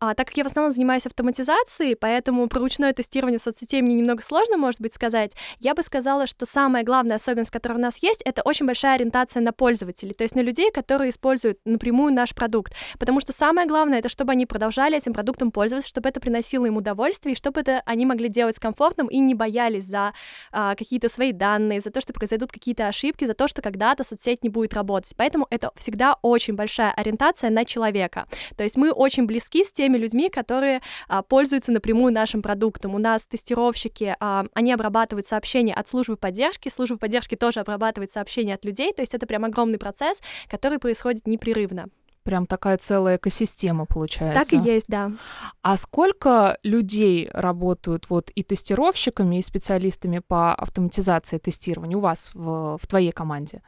А, 0.00 0.14
так 0.14 0.28
как 0.28 0.36
я 0.38 0.44
в 0.44 0.46
основном 0.46 0.72
занимаюсь 0.72 1.04
автоматизацией, 1.04 1.94
поэтому 1.94 2.48
про 2.48 2.60
ручное 2.60 2.94
тестирование 2.94 3.38
соцсетей 3.38 3.82
мне 3.82 3.94
немного 3.94 4.22
сложно, 4.22 4.56
может 4.56 4.80
быть, 4.80 4.94
сказать. 4.94 5.32
Я 5.60 5.74
бы 5.74 5.82
сказала, 5.82 6.28
что 6.28 6.46
самая 6.46 6.84
главная 6.84 7.16
особенность, 7.16 7.50
которая 7.50 7.78
у 7.78 7.82
нас 7.82 7.96
есть, 8.00 8.22
это 8.22 8.42
очень 8.42 8.64
большая 8.64 8.94
ориентация 8.94 9.42
на 9.42 9.52
пользователей, 9.52 10.14
то 10.14 10.22
есть 10.22 10.36
на 10.36 10.40
людей, 10.40 10.70
которые 10.70 11.10
используют 11.10 11.58
напрямую 11.64 12.14
наш 12.14 12.32
продукт. 12.32 12.74
Потому 13.00 13.20
что 13.20 13.32
самое 13.32 13.66
главное, 13.66 13.98
это 13.98 14.08
чтобы 14.08 14.32
они 14.32 14.46
продолжали 14.46 14.96
этим 14.96 15.12
продуктом 15.12 15.50
пользоваться, 15.50 15.90
чтобы 15.90 16.08
это 16.10 16.20
приносило 16.20 16.66
им 16.66 16.76
удовольствие, 16.76 17.32
и 17.32 17.36
чтобы 17.36 17.62
это 17.62 17.82
они 17.86 18.06
могли 18.06 18.28
делать 18.28 18.54
с 18.54 18.60
комфортом 18.60 19.08
и 19.08 19.18
не 19.18 19.34
боялись 19.34 19.84
за 19.84 20.14
а, 20.52 20.76
какие-то 20.76 21.08
свои 21.08 21.32
данные, 21.32 21.80
за 21.80 21.90
то, 21.90 22.00
что 22.00 22.12
произойдут 22.12 22.52
какие-то 22.52 22.86
ошибки, 22.86 23.24
за 23.24 23.34
то, 23.34 23.48
что 23.48 23.60
когда-то 23.60 24.04
соцсеть 24.04 24.44
не 24.44 24.50
будет 24.50 24.74
работать. 24.74 25.12
Поэтому 25.16 25.48
это 25.50 25.72
всегда 25.74 26.16
очень 26.22 26.54
большая 26.54 26.92
ориентация 26.92 27.50
на 27.50 27.64
человека. 27.64 28.28
То 28.56 28.62
есть 28.62 28.76
мы 28.76 28.92
очень 28.92 29.26
близки 29.26 29.64
с 29.64 29.72
теми 29.72 29.98
людьми, 29.98 30.28
которые 30.28 30.82
а, 31.08 31.22
пользуются 31.22 31.72
напрямую 31.72 32.12
нашим 32.12 32.42
продуктом. 32.42 32.94
У 32.94 32.98
нас 32.98 33.26
тестировщики, 33.26 34.14
а, 34.20 34.44
они 34.54 34.72
обрабатывают 34.72 35.26
сообщения 35.26 35.47
сообщения 35.48 35.72
от 35.72 35.88
службы 35.88 36.18
поддержки. 36.18 36.68
Служба 36.68 36.98
поддержки 36.98 37.34
тоже 37.34 37.60
обрабатывает 37.60 38.12
сообщения 38.12 38.54
от 38.54 38.66
людей, 38.66 38.92
то 38.92 39.00
есть 39.00 39.14
это 39.14 39.26
прям 39.26 39.46
огромный 39.46 39.78
процесс, 39.78 40.20
который 40.46 40.78
происходит 40.78 41.26
непрерывно. 41.26 41.88
Прям 42.28 42.44
такая 42.44 42.76
целая 42.76 43.16
экосистема 43.16 43.86
получается. 43.86 44.42
Так 44.42 44.52
и 44.52 44.58
есть, 44.62 44.84
да. 44.86 45.12
А 45.62 45.78
сколько 45.78 46.58
людей 46.62 47.30
работают 47.32 48.10
вот 48.10 48.28
и 48.34 48.42
тестировщиками, 48.42 49.36
и 49.36 49.40
специалистами 49.40 50.18
по 50.18 50.54
автоматизации 50.54 51.38
тестирования 51.38 51.96
у 51.96 52.00
вас 52.00 52.32
в, 52.34 52.76
в 52.76 52.86
твоей 52.86 53.12
команде? 53.12 53.62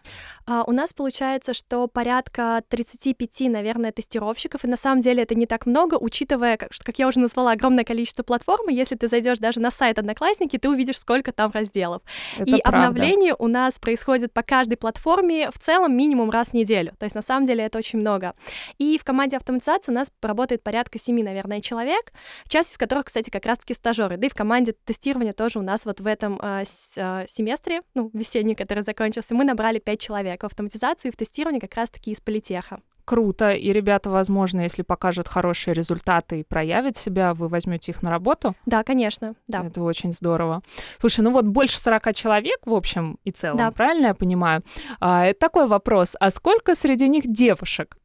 А, 0.46 0.64
у 0.66 0.72
нас 0.72 0.92
получается, 0.92 1.54
что 1.54 1.88
порядка 1.88 2.62
35, 2.68 3.48
наверное, 3.48 3.92
тестировщиков, 3.92 4.62
и 4.62 4.68
на 4.68 4.76
самом 4.76 5.00
деле 5.00 5.22
это 5.22 5.34
не 5.34 5.46
так 5.46 5.64
много, 5.64 5.94
учитывая, 5.94 6.58
как, 6.58 6.72
как 6.84 6.98
я 6.98 7.08
уже 7.08 7.18
назвала, 7.18 7.52
огромное 7.52 7.84
количество 7.84 8.24
платформ, 8.24 8.68
и 8.68 8.74
если 8.74 8.94
ты 8.94 9.08
зайдешь 9.08 9.38
даже 9.38 9.58
на 9.60 9.70
сайт 9.70 9.98
Одноклассники, 9.98 10.58
ты 10.58 10.68
увидишь, 10.68 11.00
сколько 11.00 11.32
там 11.32 11.50
разделов. 11.50 12.02
Это 12.36 12.44
и 12.44 12.60
правда. 12.60 12.88
обновление 12.88 13.34
у 13.38 13.46
нас 13.46 13.78
происходит 13.78 14.34
по 14.34 14.42
каждой 14.42 14.76
платформе 14.76 15.50
в 15.50 15.58
целом 15.58 15.96
минимум 15.96 16.28
раз 16.28 16.48
в 16.48 16.52
неделю. 16.52 16.92
То 16.98 17.04
есть 17.04 17.16
на 17.16 17.22
самом 17.22 17.46
деле 17.46 17.64
это 17.64 17.78
очень 17.78 17.98
много. 17.98 18.34
И 18.78 18.98
в 18.98 19.04
команде 19.04 19.36
автоматизации 19.36 19.92
у 19.92 19.94
нас 19.94 20.12
работает 20.22 20.62
порядка 20.62 20.98
семи, 20.98 21.22
наверное, 21.22 21.60
человек, 21.60 22.12
часть 22.48 22.72
из 22.72 22.78
которых, 22.78 23.06
кстати, 23.06 23.30
как 23.30 23.46
раз-таки 23.46 23.74
стажеры. 23.74 24.16
Да 24.16 24.26
и 24.26 24.30
в 24.30 24.34
команде 24.34 24.74
тестирования 24.84 25.32
тоже 25.32 25.58
у 25.58 25.62
нас 25.62 25.84
вот 25.84 26.00
в 26.00 26.06
этом 26.06 26.38
э, 26.40 26.64
с, 26.64 26.94
э, 26.96 27.26
семестре, 27.28 27.82
ну, 27.94 28.10
весенний, 28.12 28.54
который 28.54 28.82
закончился, 28.82 29.34
мы 29.34 29.44
набрали 29.44 29.78
пять 29.78 30.00
человек 30.00 30.42
в 30.42 30.46
автоматизацию 30.46 31.10
и 31.10 31.14
в 31.14 31.16
тестирование 31.16 31.60
как 31.60 31.74
раз-таки 31.74 32.10
из 32.10 32.20
политеха 32.20 32.80
круто, 33.10 33.50
и 33.50 33.72
ребята, 33.72 34.08
возможно, 34.08 34.60
если 34.60 34.82
покажут 34.82 35.26
хорошие 35.26 35.74
результаты 35.74 36.40
и 36.40 36.44
проявят 36.44 36.96
себя, 36.96 37.34
вы 37.34 37.48
возьмете 37.48 37.90
их 37.90 38.02
на 38.02 38.10
работу? 38.10 38.54
Да, 38.66 38.84
конечно, 38.84 39.34
да. 39.48 39.64
Это 39.64 39.82
очень 39.82 40.12
здорово. 40.12 40.60
Слушай, 41.00 41.22
ну 41.22 41.32
вот 41.32 41.44
больше 41.44 41.80
40 41.80 42.14
человек, 42.14 42.60
в 42.64 42.72
общем 42.72 43.18
и 43.24 43.32
целом, 43.32 43.56
да. 43.56 43.72
правильно 43.72 44.08
я 44.08 44.14
понимаю? 44.14 44.62
А, 45.00 45.32
такой 45.32 45.66
вопрос, 45.66 46.16
а 46.20 46.30
сколько 46.30 46.76
среди 46.76 47.08
них 47.08 47.24
девушек? 47.26 47.96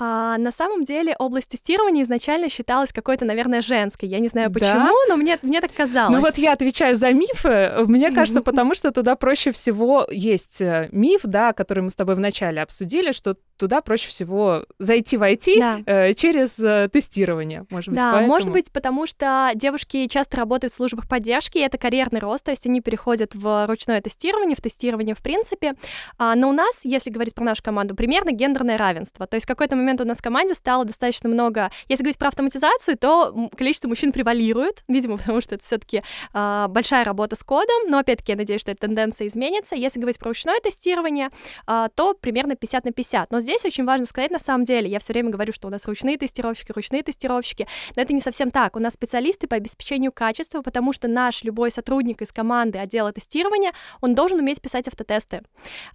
А 0.00 0.38
на 0.38 0.52
самом 0.52 0.84
деле 0.84 1.16
область 1.18 1.50
тестирования 1.50 2.04
изначально 2.04 2.48
считалась 2.48 2.92
какой-то, 2.92 3.24
наверное, 3.24 3.62
женской. 3.62 4.08
Я 4.08 4.20
не 4.20 4.28
знаю 4.28 4.52
почему, 4.52 4.74
да? 4.74 4.92
но 5.08 5.16
мне, 5.16 5.38
мне 5.42 5.60
так 5.60 5.72
казалось. 5.72 6.14
Ну 6.14 6.20
вот 6.20 6.38
я 6.38 6.52
отвечаю 6.52 6.96
за 6.96 7.12
мифы. 7.12 7.72
Мне 7.86 8.12
кажется, 8.12 8.42
потому 8.42 8.74
что 8.74 8.92
туда 8.92 9.16
проще 9.16 9.50
всего 9.50 10.06
есть 10.10 10.60
э, 10.60 10.88
миф, 10.92 11.22
да, 11.24 11.52
который 11.52 11.80
мы 11.80 11.90
с 11.90 11.96
тобой 11.96 12.14
вначале 12.14 12.62
обсудили, 12.62 13.10
что 13.12 13.36
туда 13.58 13.80
проще 13.80 14.08
всего 14.08 14.64
зайти 14.78 15.16
в 15.16 15.22
IT 15.22 15.58
да. 15.58 15.80
э, 15.84 16.12
через 16.14 16.58
э, 16.60 16.88
тестирование, 16.92 17.66
может 17.70 17.90
быть. 17.90 17.96
Да, 17.96 18.12
поэтому... 18.12 18.28
может 18.28 18.50
быть, 18.50 18.72
потому 18.72 19.06
что 19.06 19.50
девушки 19.54 20.06
часто 20.06 20.36
работают 20.36 20.72
в 20.72 20.76
службах 20.76 21.08
поддержки, 21.08 21.58
и 21.58 21.60
это 21.60 21.76
карьерный 21.76 22.20
рост, 22.20 22.44
то 22.44 22.50
есть 22.50 22.66
они 22.66 22.80
переходят 22.80 23.34
в 23.34 23.66
ручное 23.66 24.00
тестирование, 24.00 24.56
в 24.56 24.60
тестирование 24.60 25.14
в 25.14 25.22
принципе. 25.22 25.74
А, 26.16 26.34
но 26.34 26.48
у 26.48 26.52
нас, 26.52 26.84
если 26.84 27.10
говорить 27.10 27.34
про 27.34 27.44
нашу 27.44 27.62
команду, 27.62 27.94
примерно 27.94 28.30
гендерное 28.30 28.78
равенство. 28.78 29.26
То 29.26 29.34
есть 29.34 29.44
в 29.44 29.48
какой-то 29.48 29.76
момент 29.76 30.00
у 30.00 30.04
нас 30.04 30.18
в 30.18 30.22
команде 30.22 30.54
стало 30.54 30.84
достаточно 30.84 31.28
много... 31.28 31.70
Если 31.88 32.04
говорить 32.04 32.18
про 32.18 32.28
автоматизацию, 32.28 32.96
то 32.96 33.50
количество 33.56 33.88
мужчин 33.88 34.12
превалирует, 34.12 34.82
видимо, 34.88 35.18
потому 35.18 35.40
что 35.40 35.56
это 35.56 35.64
все 35.64 35.78
таки 35.78 36.00
а, 36.32 36.68
большая 36.68 37.04
работа 37.04 37.36
с 37.36 37.42
кодом, 37.42 37.88
но 37.88 37.98
опять-таки 37.98 38.32
я 38.32 38.36
надеюсь, 38.36 38.60
что 38.60 38.70
эта 38.70 38.82
тенденция 38.82 39.26
изменится. 39.26 39.74
Если 39.74 39.98
говорить 39.98 40.18
про 40.18 40.28
ручное 40.28 40.60
тестирование, 40.60 41.30
а, 41.66 41.88
то 41.88 42.14
примерно 42.14 42.54
50 42.54 42.84
на 42.84 42.92
50. 42.92 43.30
Но 43.32 43.40
здесь 43.48 43.64
очень 43.64 43.84
важно 43.84 44.04
сказать 44.04 44.30
на 44.30 44.38
самом 44.38 44.64
деле, 44.64 44.90
я 44.90 44.98
все 44.98 45.14
время 45.14 45.30
говорю, 45.30 45.54
что 45.54 45.68
у 45.68 45.70
нас 45.70 45.86
ручные 45.86 46.18
тестировщики, 46.18 46.70
ручные 46.72 47.02
тестировщики, 47.02 47.66
но 47.96 48.02
это 48.02 48.12
не 48.12 48.20
совсем 48.20 48.50
так. 48.50 48.76
У 48.76 48.78
нас 48.78 48.92
специалисты 48.92 49.48
по 49.48 49.56
обеспечению 49.56 50.12
качества, 50.12 50.60
потому 50.60 50.92
что 50.92 51.08
наш 51.08 51.44
любой 51.44 51.70
сотрудник 51.70 52.20
из 52.20 52.30
команды 52.30 52.78
отдела 52.78 53.10
тестирования, 53.10 53.72
он 54.02 54.14
должен 54.14 54.38
уметь 54.38 54.60
писать 54.60 54.86
автотесты. 54.86 55.42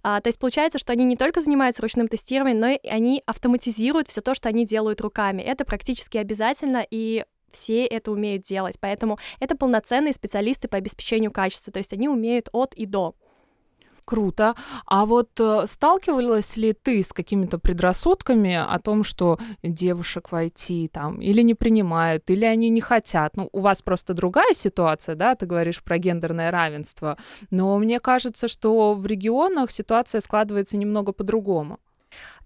А, 0.02 0.20
то 0.20 0.28
есть 0.28 0.40
получается, 0.40 0.80
что 0.80 0.92
они 0.92 1.04
не 1.04 1.16
только 1.16 1.40
занимаются 1.40 1.82
ручным 1.82 2.08
тестированием, 2.08 2.58
но 2.58 2.68
и 2.70 2.88
они 2.88 3.22
автоматизируют 3.24 4.08
все 4.08 4.20
то, 4.20 4.34
что 4.34 4.48
они 4.48 4.66
делают 4.66 5.00
руками. 5.00 5.40
Это 5.40 5.64
практически 5.64 6.18
обязательно, 6.18 6.84
и 6.90 7.24
все 7.52 7.86
это 7.86 8.10
умеют 8.10 8.42
делать. 8.42 8.78
Поэтому 8.80 9.18
это 9.38 9.56
полноценные 9.56 10.12
специалисты 10.12 10.66
по 10.66 10.76
обеспечению 10.76 11.30
качества, 11.30 11.72
то 11.72 11.78
есть 11.78 11.92
они 11.92 12.08
умеют 12.08 12.48
от 12.52 12.74
и 12.74 12.84
до. 12.84 13.14
Круто. 14.04 14.54
А 14.86 15.06
вот 15.06 15.30
э, 15.40 15.66
сталкивалась 15.66 16.58
ли 16.58 16.74
ты 16.74 17.02
с 17.02 17.12
какими-то 17.12 17.58
предрассудками 17.58 18.54
о 18.54 18.78
том, 18.78 19.02
что 19.02 19.38
девушек 19.62 20.30
в 20.30 20.34
IT 20.34 20.88
там 20.88 21.20
или 21.22 21.40
не 21.42 21.54
принимают, 21.54 22.28
или 22.28 22.44
они 22.44 22.68
не 22.68 22.82
хотят? 22.82 23.36
Ну, 23.36 23.48
у 23.52 23.60
вас 23.60 23.80
просто 23.80 24.12
другая 24.12 24.52
ситуация, 24.52 25.14
да, 25.14 25.34
ты 25.34 25.46
говоришь 25.46 25.82
про 25.82 25.96
гендерное 25.98 26.50
равенство, 26.50 27.16
но 27.50 27.78
мне 27.78 27.98
кажется, 27.98 28.46
что 28.46 28.94
в 28.94 29.06
регионах 29.06 29.70
ситуация 29.70 30.20
складывается 30.20 30.76
немного 30.76 31.12
по-другому. 31.12 31.78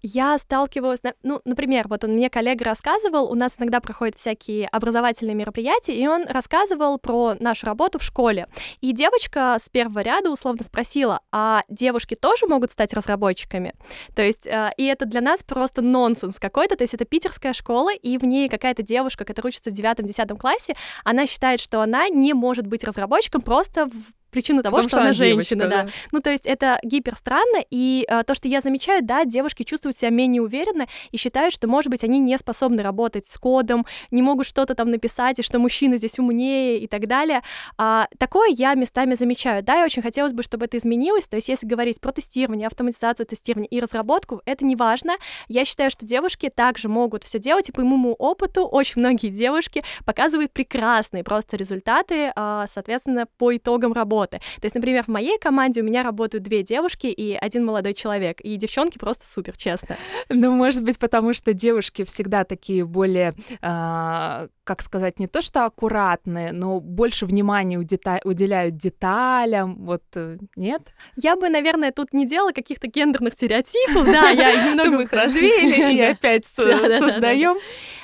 Я 0.01 0.37
сталкивалась, 0.37 1.01
ну, 1.23 1.41
например, 1.43 1.87
вот 1.89 2.03
он 2.03 2.11
мне 2.11 2.29
коллега 2.29 2.63
рассказывал, 2.63 3.29
у 3.29 3.35
нас 3.35 3.57
иногда 3.59 3.81
проходят 3.81 4.15
всякие 4.15 4.67
образовательные 4.67 5.35
мероприятия, 5.35 5.93
и 5.93 6.07
он 6.07 6.25
рассказывал 6.25 6.99
про 6.99 7.35
нашу 7.39 7.65
работу 7.65 7.99
в 7.99 8.03
школе. 8.03 8.47
И 8.79 8.93
девочка 8.93 9.57
с 9.59 9.69
первого 9.69 9.99
ряда 9.99 10.29
условно 10.29 10.63
спросила, 10.63 11.19
а 11.31 11.63
девушки 11.67 12.15
тоже 12.15 12.47
могут 12.47 12.71
стать 12.71 12.93
разработчиками? 12.93 13.73
То 14.15 14.21
есть, 14.21 14.47
э, 14.47 14.71
и 14.77 14.85
это 14.85 15.05
для 15.05 15.21
нас 15.21 15.43
просто 15.43 15.81
нонсенс 15.81 16.39
какой-то, 16.39 16.77
то 16.77 16.83
есть 16.83 16.93
это 16.93 17.03
питерская 17.03 17.53
школа, 17.53 17.93
и 17.93 18.17
в 18.17 18.23
ней 18.23 18.47
какая-то 18.47 18.83
девушка, 18.83 19.25
которая 19.25 19.49
учится 19.49 19.69
в 19.69 19.73
девятом-десятом 19.73 20.37
классе, 20.37 20.75
она 21.03 21.27
считает, 21.27 21.59
что 21.59 21.81
она 21.81 22.07
не 22.07 22.33
может 22.33 22.67
быть 22.67 22.83
разработчиком 22.85 23.41
просто 23.41 23.89
причину 24.29 24.61
того, 24.61 24.77
Потому 24.77 24.89
что, 24.89 24.97
что 24.97 25.01
она 25.01 25.13
женщина, 25.13 25.63
девочка, 25.63 25.77
да. 25.77 25.83
да. 25.83 25.89
Ну, 26.11 26.19
то 26.21 26.29
есть 26.29 26.45
это 26.45 26.79
гипер 26.83 27.15
странно, 27.15 27.63
и 27.69 28.05
э, 28.07 28.23
то, 28.23 28.35
что 28.35 28.47
я 28.47 28.61
замечаю, 28.61 29.03
да, 29.03 29.25
девушки 29.25 29.63
чувствуют 29.63 29.97
себя 29.97 30.09
менее 30.09 30.41
уверенно 30.41 30.87
и 31.11 31.17
считают, 31.17 31.53
что, 31.53 31.67
может 31.67 31.89
быть, 31.89 32.03
они 32.03 32.19
не 32.19 32.37
способны 32.37 32.81
работать 32.83 33.25
с 33.25 33.37
кодом, 33.37 33.85
не 34.11 34.21
могут 34.21 34.47
что-то 34.47 34.75
там 34.75 34.91
написать, 34.91 35.39
и 35.39 35.41
что 35.41 35.59
мужчина 35.59 35.97
здесь 35.97 36.19
умнее 36.19 36.79
и 36.79 36.87
так 36.87 37.07
далее. 37.07 37.41
А, 37.77 38.07
такое 38.17 38.49
я 38.49 38.73
местами 38.75 39.15
замечаю, 39.15 39.63
да, 39.63 39.81
и 39.81 39.83
очень 39.83 40.01
хотелось 40.01 40.33
бы, 40.33 40.43
чтобы 40.43 40.65
это 40.65 40.77
изменилось, 40.77 41.27
то 41.27 41.35
есть 41.35 41.49
если 41.49 41.67
говорить 41.67 41.99
про 41.99 42.11
тестирование, 42.11 42.67
автоматизацию 42.67 43.25
тестирования 43.25 43.67
и 43.69 43.79
разработку, 43.79 44.41
это 44.45 44.65
не 44.65 44.75
важно. 44.75 45.13
Я 45.47 45.65
считаю, 45.65 45.89
что 45.89 46.05
девушки 46.05 46.49
также 46.49 46.87
могут 46.87 47.23
все 47.23 47.39
делать, 47.39 47.69
и 47.69 47.71
по 47.71 47.81
моему 47.81 48.13
опыту 48.13 48.65
очень 48.65 48.99
многие 49.01 49.29
девушки 49.29 49.83
показывают 50.05 50.51
прекрасные 50.51 51.23
просто 51.23 51.57
результаты, 51.57 52.31
а, 52.35 52.65
соответственно, 52.67 53.25
по 53.37 53.55
итогам 53.55 53.93
работы 53.93 54.18
работы. 54.19 54.39
То 54.59 54.65
есть, 54.65 54.75
например, 54.75 55.03
в 55.03 55.07
моей 55.07 55.37
команде 55.39 55.81
у 55.81 55.83
меня 55.83 56.03
работают 56.03 56.43
две 56.43 56.63
девушки 56.63 57.07
и 57.07 57.33
один 57.33 57.65
молодой 57.65 57.93
человек, 57.93 58.41
и 58.41 58.55
девчонки 58.57 58.97
просто 58.97 59.27
супер, 59.27 59.57
честно. 59.57 59.95
Ну, 60.29 60.51
может 60.51 60.83
быть, 60.83 60.99
потому 60.99 61.33
что 61.33 61.53
девушки 61.53 62.03
всегда 62.03 62.43
такие 62.43 62.85
более, 62.85 63.33
э, 63.61 64.47
как 64.63 64.81
сказать, 64.81 65.19
не 65.19 65.27
то 65.27 65.41
что 65.41 65.65
аккуратные, 65.65 66.51
но 66.51 66.79
больше 66.79 67.25
внимания 67.25 67.77
удета- 67.77 68.21
уделяют 68.23 68.77
деталям, 68.77 69.85
вот 69.85 70.03
э, 70.15 70.37
нет? 70.55 70.81
Я 71.15 71.35
бы, 71.35 71.49
наверное, 71.49 71.91
тут 71.91 72.13
не 72.13 72.27
делала 72.27 72.51
каких-то 72.51 72.87
гендерных 72.87 73.33
стереотипов, 73.33 74.05
да, 74.05 74.29
я 74.29 74.69
немного 74.69 75.03
их 75.03 75.13
развеяли 75.13 75.95
и 75.95 76.01
опять 76.01 76.45
создаем. 76.45 77.57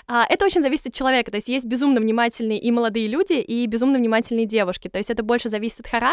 А, 0.08 0.26
это 0.30 0.46
очень 0.46 0.62
зависит 0.62 0.88
от 0.88 0.94
человека, 0.94 1.32
то 1.32 1.38
есть 1.38 1.50
есть 1.50 1.66
безумно 1.66 2.00
внимательные 2.00 2.60
и 2.60 2.72
молодые 2.72 3.08
люди, 3.08 3.34
и 3.34 3.66
безумно 3.66 3.98
внимательные 3.98 4.46
девушки, 4.46 4.88
то 4.88 4.98
есть 4.98 5.10
это 5.10 5.24
больше 5.24 5.50
зависит 5.50 5.80
от 5.82 5.88
характера, 5.88 6.05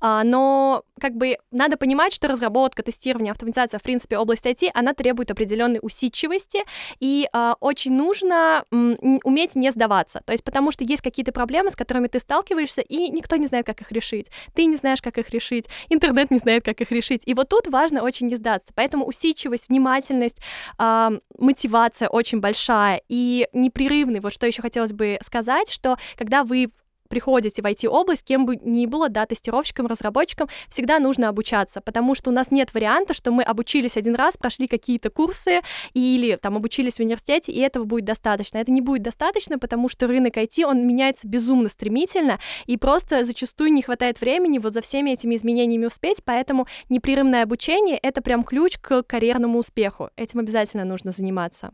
а, 0.00 0.24
но 0.24 0.82
как 1.00 1.14
бы 1.14 1.38
надо 1.50 1.76
понимать, 1.76 2.12
что 2.12 2.28
разработка, 2.28 2.82
тестирование, 2.82 3.32
автоматизация, 3.32 3.78
в 3.78 3.82
принципе, 3.82 4.18
область 4.18 4.46
IT, 4.46 4.70
она 4.74 4.94
требует 4.94 5.30
определенной 5.30 5.78
усидчивости, 5.82 6.60
и 7.00 7.28
а, 7.32 7.56
очень 7.60 7.92
нужно 7.92 8.64
уметь 8.70 9.54
не 9.54 9.70
сдаваться, 9.70 10.22
то 10.24 10.32
есть 10.32 10.44
потому 10.44 10.70
что 10.70 10.84
есть 10.84 11.02
какие-то 11.02 11.32
проблемы, 11.32 11.70
с 11.70 11.76
которыми 11.76 12.08
ты 12.08 12.20
сталкиваешься, 12.20 12.80
и 12.80 13.10
никто 13.10 13.36
не 13.36 13.46
знает, 13.46 13.66
как 13.66 13.80
их 13.80 13.92
решить, 13.92 14.28
ты 14.54 14.66
не 14.66 14.76
знаешь, 14.76 15.02
как 15.02 15.18
их 15.18 15.30
решить, 15.30 15.66
интернет 15.88 16.30
не 16.30 16.38
знает, 16.38 16.64
как 16.64 16.80
их 16.80 16.90
решить, 16.90 17.22
и 17.26 17.34
вот 17.34 17.48
тут 17.48 17.66
важно 17.68 18.02
очень 18.02 18.28
не 18.28 18.36
сдаться, 18.36 18.72
поэтому 18.74 19.04
усидчивость, 19.04 19.68
внимательность, 19.68 20.38
мотивация 20.78 22.08
очень 22.08 22.40
большая, 22.40 23.02
и 23.08 23.48
непрерывный. 23.52 24.20
Вот 24.20 24.32
что 24.32 24.46
еще 24.46 24.62
хотелось 24.62 24.92
бы 24.92 25.18
сказать, 25.22 25.70
что 25.70 25.96
когда 26.16 26.44
вы 26.44 26.70
приходите 27.08 27.62
в 27.62 27.64
IT-область, 27.64 28.24
кем 28.24 28.46
бы 28.46 28.56
ни 28.56 28.86
было, 28.86 29.08
да, 29.08 29.26
тестировщиком, 29.26 29.86
разработчиком, 29.86 30.48
всегда 30.68 30.98
нужно 30.98 31.28
обучаться, 31.28 31.80
потому 31.80 32.14
что 32.14 32.30
у 32.30 32.32
нас 32.32 32.50
нет 32.50 32.72
варианта, 32.74 33.14
что 33.14 33.30
мы 33.30 33.42
обучились 33.42 33.96
один 33.96 34.14
раз, 34.14 34.36
прошли 34.36 34.66
какие-то 34.66 35.10
курсы 35.10 35.60
или 35.92 36.36
там 36.36 36.56
обучились 36.56 36.96
в 36.96 37.00
университете, 37.00 37.52
и 37.52 37.60
этого 37.60 37.84
будет 37.84 38.04
достаточно. 38.04 38.58
Это 38.58 38.72
не 38.72 38.80
будет 38.80 39.02
достаточно, 39.02 39.58
потому 39.58 39.88
что 39.88 40.06
рынок 40.06 40.36
IT, 40.36 40.64
он 40.64 40.86
меняется 40.86 41.28
безумно 41.28 41.68
стремительно, 41.68 42.38
и 42.66 42.76
просто 42.76 43.24
зачастую 43.24 43.72
не 43.72 43.82
хватает 43.82 44.20
времени 44.20 44.58
вот 44.58 44.72
за 44.72 44.80
всеми 44.80 45.10
этими 45.10 45.36
изменениями 45.36 45.86
успеть, 45.86 46.22
поэтому 46.24 46.66
непрерывное 46.88 47.42
обучение— 47.42 47.98
это 48.02 48.22
прям 48.22 48.44
ключ 48.44 48.78
к 48.78 49.02
карьерному 49.02 49.58
успеху. 49.58 50.10
Этим 50.16 50.40
обязательно 50.40 50.84
нужно 50.84 51.12
заниматься. 51.12 51.72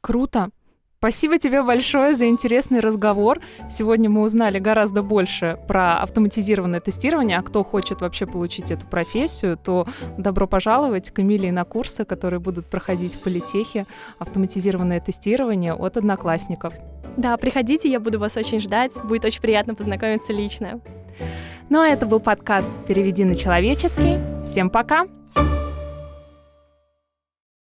Круто. 0.00 0.50
Спасибо 0.98 1.36
тебе 1.38 1.62
большое 1.62 2.14
за 2.14 2.26
интересный 2.26 2.80
разговор. 2.80 3.40
Сегодня 3.68 4.08
мы 4.08 4.22
узнали 4.22 4.58
гораздо 4.58 5.02
больше 5.02 5.58
про 5.68 5.98
автоматизированное 5.98 6.80
тестирование, 6.80 7.38
а 7.38 7.42
кто 7.42 7.62
хочет 7.62 8.00
вообще 8.00 8.26
получить 8.26 8.70
эту 8.70 8.86
профессию, 8.86 9.58
то 9.58 9.86
добро 10.16 10.46
пожаловать 10.46 11.10
к 11.10 11.20
Эмилии 11.20 11.50
на 11.50 11.64
курсы, 11.64 12.04
которые 12.04 12.40
будут 12.40 12.66
проходить 12.66 13.14
в 13.14 13.20
политехе. 13.20 13.86
Автоматизированное 14.18 15.00
тестирование 15.00 15.74
от 15.74 15.98
одноклассников. 15.98 16.72
Да, 17.16 17.36
приходите, 17.36 17.90
я 17.90 18.00
буду 18.00 18.18
вас 18.18 18.36
очень 18.36 18.60
ждать. 18.60 18.92
Будет 19.04 19.24
очень 19.26 19.42
приятно 19.42 19.74
познакомиться 19.74 20.32
лично. 20.32 20.80
Ну 21.68 21.80
а 21.80 21.86
это 21.86 22.06
был 22.06 22.20
подкаст 22.20 22.70
«Переведи 22.86 23.24
на 23.24 23.34
человеческий». 23.34 24.18
Всем 24.44 24.70
пока! 24.70 25.06
Пока! 25.34 25.65